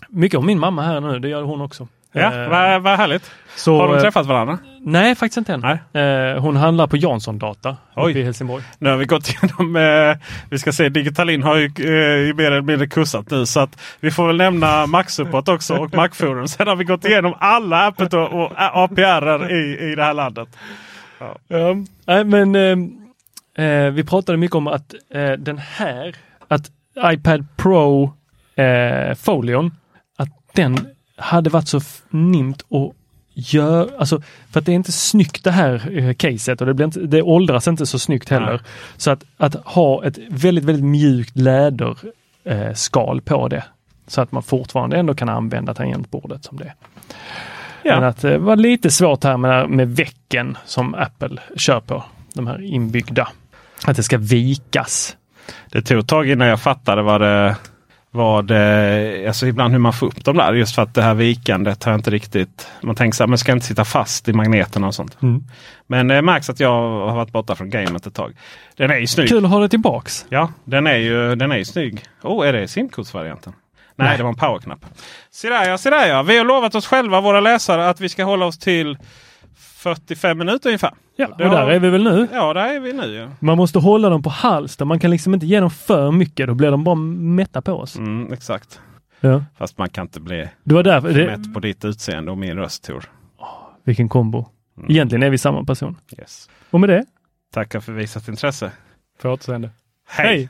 [0.09, 1.87] Mycket om min mamma här nu, det gör hon också.
[2.11, 3.31] Ja, Eh, vad, vad härligt.
[3.55, 4.57] så, Har de eh, träffat varandra?
[4.81, 5.59] Nej, faktiskt inte än.
[5.93, 6.03] Nej.
[6.03, 8.11] Eh, hon handlar på Jansson Data Oj.
[8.11, 8.63] uppe i Helsingborg.
[8.79, 10.17] Nu har vi gått igenom, eh,
[10.49, 14.11] vi ska se, Digitalin har ju eh, mer eller mindre kursat nu så att vi
[14.11, 16.47] får väl nämna Mac-support också och Mac-forum.
[16.47, 20.47] Sen har vi gått igenom alla appet och, och APR i, i det här landet.
[21.47, 21.75] Ja.
[22.05, 22.55] Nej, men
[23.55, 24.93] eh, vi pratade mycket om att
[25.37, 26.15] den här,
[26.47, 26.71] att
[27.13, 28.13] iPad Pro
[29.17, 29.71] folion,
[30.55, 30.87] den
[31.17, 32.95] hade varit så nimt och
[33.33, 36.85] gör, alltså för att det är inte snyggt det här eh, caset och det, blir
[36.85, 38.51] inte, det åldras inte så snyggt heller.
[38.51, 38.59] Nej.
[38.97, 42.11] Så att, att ha ett väldigt, väldigt mjukt läderskal
[42.43, 43.63] eh, skal på det.
[44.07, 46.73] Så att man fortfarande ändå kan använda tangentbordet som det.
[47.83, 47.95] Ja.
[47.95, 52.03] Men att det var lite svårt här med, med väcken som Apple kör på.
[52.33, 53.27] De här inbyggda.
[53.85, 55.17] Att det ska vikas.
[55.71, 57.55] Det tog ett tag innan jag fattade vad det
[58.15, 60.53] vad det, alltså ibland hur man får upp dem där.
[60.53, 62.67] Just för att det här vikandet har inte riktigt.
[62.81, 65.17] Man tänker så här, men ska inte sitta fast i magneterna och sånt.
[65.21, 65.43] Mm.
[65.87, 68.33] Men det märks att jag har varit borta från gamet ett tag.
[68.75, 69.29] Den är ju snygg.
[69.29, 70.25] Kul att ha det tillbaks.
[70.29, 72.03] Ja, den är ju, den är ju snygg.
[72.21, 73.53] Oh, är det simkortsvarianten?
[73.95, 74.17] Nej, Nej.
[74.17, 74.85] det var en powerknapp.
[75.31, 76.23] Se där ja, se där ja.
[76.23, 78.97] Vi har lovat oss själva, våra läsare, att vi ska hålla oss till
[79.85, 80.91] 45 minuter ungefär.
[81.15, 82.27] Ja, och där är vi väl nu.
[82.33, 83.13] Ja, där är vi nu.
[83.13, 83.29] Ja.
[83.39, 84.85] Man måste hålla dem på halster.
[84.85, 86.47] Man kan liksom inte ge dem för mycket.
[86.47, 87.95] Då blir de bara mätta på oss.
[87.95, 88.81] Mm, exakt.
[89.19, 89.43] Ja.
[89.57, 91.13] Fast man kan inte bli Det var därför.
[91.13, 93.05] Det, mätt på ditt utseende och min röst Tor.
[93.83, 94.45] vilken kombo.
[94.89, 95.97] Egentligen är vi samma person.
[96.19, 96.49] Yes.
[96.69, 97.05] Och med det,
[97.53, 98.71] Tackar för visat intresse.
[99.21, 99.69] på återseende.
[100.07, 100.27] Hej.
[100.27, 100.49] Hej.